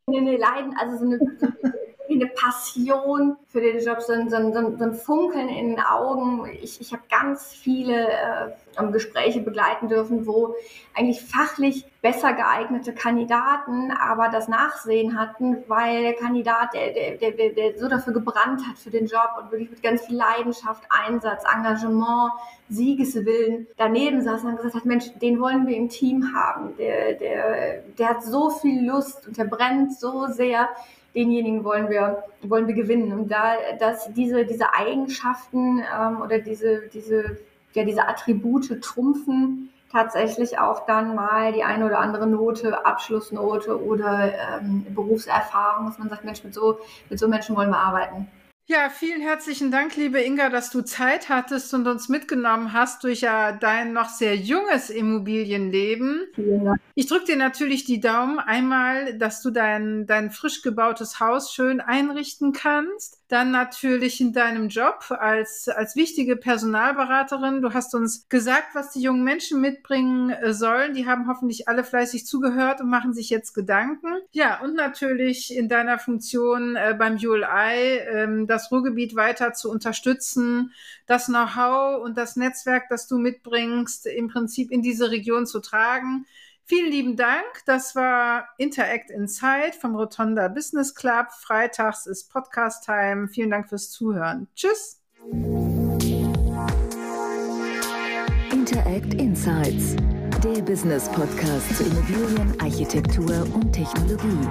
Nee, 0.08 0.20
nee, 0.20 0.36
Leiden, 0.36 0.76
also 0.78 0.98
so 0.98 1.06
eine, 1.06 1.20
eine 2.16 2.28
Passion 2.28 3.36
für 3.48 3.62
den 3.62 3.84
Job, 3.84 4.02
so 4.02 4.14
ein, 4.14 4.30
so 4.30 4.36
ein, 4.36 4.54
so 4.54 4.84
ein 4.84 4.94
Funkeln 4.94 5.50
in 5.50 5.70
den 5.72 5.80
Augen. 5.80 6.50
Ich, 6.62 6.80
ich 6.82 6.92
habe 6.92 7.04
ganz 7.10 7.54
viele 7.54 8.08
äh, 8.08 8.92
Gespräche 8.92 9.42
begleiten 9.42 9.90
dürfen, 9.90 10.26
wo 10.26 10.56
eigentlich 10.96 11.22
fachlich 11.22 11.86
besser 12.02 12.34
geeignete 12.34 12.94
Kandidaten 12.94 13.92
aber 13.92 14.30
das 14.30 14.48
Nachsehen 14.48 15.20
hatten, 15.20 15.58
weil 15.68 16.02
der 16.02 16.14
Kandidat, 16.14 16.74
der, 16.74 17.18
der, 17.18 17.32
der, 17.32 17.50
der 17.50 17.78
so 17.78 17.88
dafür 17.88 18.14
gebrannt 18.14 18.62
hat 18.68 18.78
für 18.78 18.90
den 18.90 19.06
Job 19.06 19.32
und 19.38 19.52
wirklich 19.52 19.70
mit 19.70 19.84
ganz 19.84 20.06
viel 20.06 20.16
Leidenschaft, 20.16 20.84
Einsatz, 20.90 21.44
Engagement, 21.54 22.32
Siegeswillen 22.70 23.68
daneben 23.78 24.22
saß 24.22 24.44
und 24.44 24.58
gesagt 24.58 24.76
hat, 24.76 24.86
Mensch, 24.86 25.12
den 25.22 25.40
wollen 25.40 25.68
wir 25.68 25.76
im 25.76 25.90
Team 25.90 26.34
haben. 26.34 26.76
Der, 26.78 27.14
der, 27.14 27.82
der 27.98 28.10
hat 28.10 28.24
so 28.24 28.50
viel 28.50 28.88
Lust 28.88 29.28
und 29.28 29.38
der 29.38 29.46
brennt 29.46 29.98
so 30.00 30.28
sehr 30.28 30.70
denjenigen 31.16 31.64
wollen 31.64 31.90
wir, 31.90 32.24
wollen 32.42 32.68
wir 32.68 32.76
gewinnen. 32.76 33.12
Und 33.14 33.32
da, 33.32 33.56
dass 33.80 34.14
diese, 34.14 34.46
diese 34.46 34.74
Eigenschaften 34.74 35.80
ähm, 35.80 36.22
oder 36.22 36.40
diese, 36.40 36.88
diese, 36.94 37.38
ja, 37.74 37.84
diese 37.84 38.08
Attribute 38.08 38.82
trumpfen 38.82 39.70
tatsächlich 39.92 40.60
auch 40.60 40.86
dann 40.86 41.16
mal 41.16 41.52
die 41.52 41.64
eine 41.64 41.86
oder 41.86 42.00
andere 42.00 42.28
Note, 42.28 42.86
Abschlussnote 42.86 43.84
oder 43.84 44.32
ähm, 44.62 44.86
Berufserfahrung, 44.94 45.88
dass 45.88 45.98
man 45.98 46.10
sagt, 46.10 46.24
Mensch, 46.24 46.44
mit 46.44 46.54
so, 46.54 46.80
mit 47.10 47.20
so 47.20 47.28
Menschen 47.28 47.56
wollen 47.56 47.72
wir 47.72 47.80
arbeiten. 47.80 48.28
Ja, 48.72 48.92
vielen 48.92 49.22
herzlichen 49.22 49.72
Dank, 49.72 49.96
liebe 49.96 50.22
Inga, 50.22 50.50
dass 50.50 50.70
du 50.70 50.84
Zeit 50.84 51.28
hattest 51.28 51.74
und 51.74 51.88
uns 51.88 52.08
mitgenommen 52.08 52.72
hast 52.72 53.04
durch 53.04 53.22
ja 53.22 53.52
dein 53.52 53.94
noch 53.94 54.10
sehr 54.10 54.36
junges 54.36 54.92
Immobilienleben. 54.92 56.28
Dank. 56.38 56.76
Ich 56.94 57.08
drücke 57.08 57.26
dir 57.26 57.36
natürlich 57.36 57.86
die 57.86 58.00
Daumen 58.00 58.38
einmal, 58.38 59.18
dass 59.18 59.42
du 59.42 59.50
dein, 59.50 60.06
dein 60.06 60.30
frisch 60.30 60.62
gebautes 60.62 61.20
Haus 61.20 61.52
schön 61.52 61.82
einrichten 61.82 62.52
kannst. 62.52 63.19
Dann 63.30 63.52
natürlich 63.52 64.20
in 64.22 64.34
deinem 64.34 64.70
Job 64.70 65.06
als, 65.12 65.70
als 65.70 65.96
wichtige 65.96 66.36
Personalberaterin. 66.36 67.62
Du 67.62 67.74
hast 67.74 67.94
uns 67.94 68.28
gesagt, 68.28 68.74
was 68.74 68.90
die 68.92 69.02
jungen 69.02 69.24
Menschen 69.24 69.62
mitbringen 69.62 70.32
äh, 70.32 70.52
sollen. 70.52 70.96
Die 70.96 71.06
haben 71.06 71.28
hoffentlich 71.28 71.68
alle 71.68 71.84
fleißig 71.84 72.26
zugehört 72.26 72.82
und 72.82 72.90
machen 72.90 73.14
sich 73.14 73.30
jetzt 73.30 73.54
Gedanken. 73.54 74.08
Ja, 74.32 74.60
und 74.62 74.74
natürlich 74.74 75.56
in 75.56 75.70
deiner 75.70 76.00
Funktion 76.00 76.76
äh, 76.76 76.96
beim 76.98 77.18
ULI, 77.18 77.98
äh, 77.98 78.46
das 78.48 78.72
Ruhrgebiet 78.72 79.16
weiter 79.16 79.54
zu 79.54 79.70
unterstützen, 79.70 80.74
das 81.06 81.28
Know-how 81.28 82.04
und 82.04 82.18
das 82.18 82.36
Netzwerk, 82.36 82.90
das 82.90 83.08
du 83.08 83.20
mitbringst, 83.20 84.08
im 84.08 84.30
Prinzip 84.30 84.72
in 84.72 84.82
diese 84.82 85.12
Region 85.12 85.46
zu 85.46 85.60
tragen. 85.60 86.26
Vielen 86.70 86.92
lieben 86.92 87.16
Dank. 87.16 87.64
Das 87.66 87.96
war 87.96 88.48
Interact 88.60 89.10
Inside 89.10 89.74
vom 89.82 89.96
Rotonda 89.96 90.50
Business 90.50 90.94
Club. 90.94 91.26
Freitags 91.32 92.06
ist 92.06 92.32
Podcast 92.32 92.86
Time. 92.86 93.28
Vielen 93.28 93.50
Dank 93.50 93.68
fürs 93.68 93.90
Zuhören. 93.90 94.48
Tschüss. 94.54 95.02
Interact 98.52 99.16
Insights, 99.16 99.96
der 100.44 100.62
Business 100.62 101.10
Podcast 101.10 101.76
zu 101.76 101.86
Immobilien, 101.86 102.62
Architektur 102.62 103.48
und 103.56 103.74
Technologie. 103.74 104.48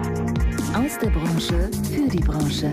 Aus 0.74 0.98
der 0.98 1.10
Branche 1.10 1.70
für 1.94 2.08
die 2.08 2.18
Branche. 2.18 2.72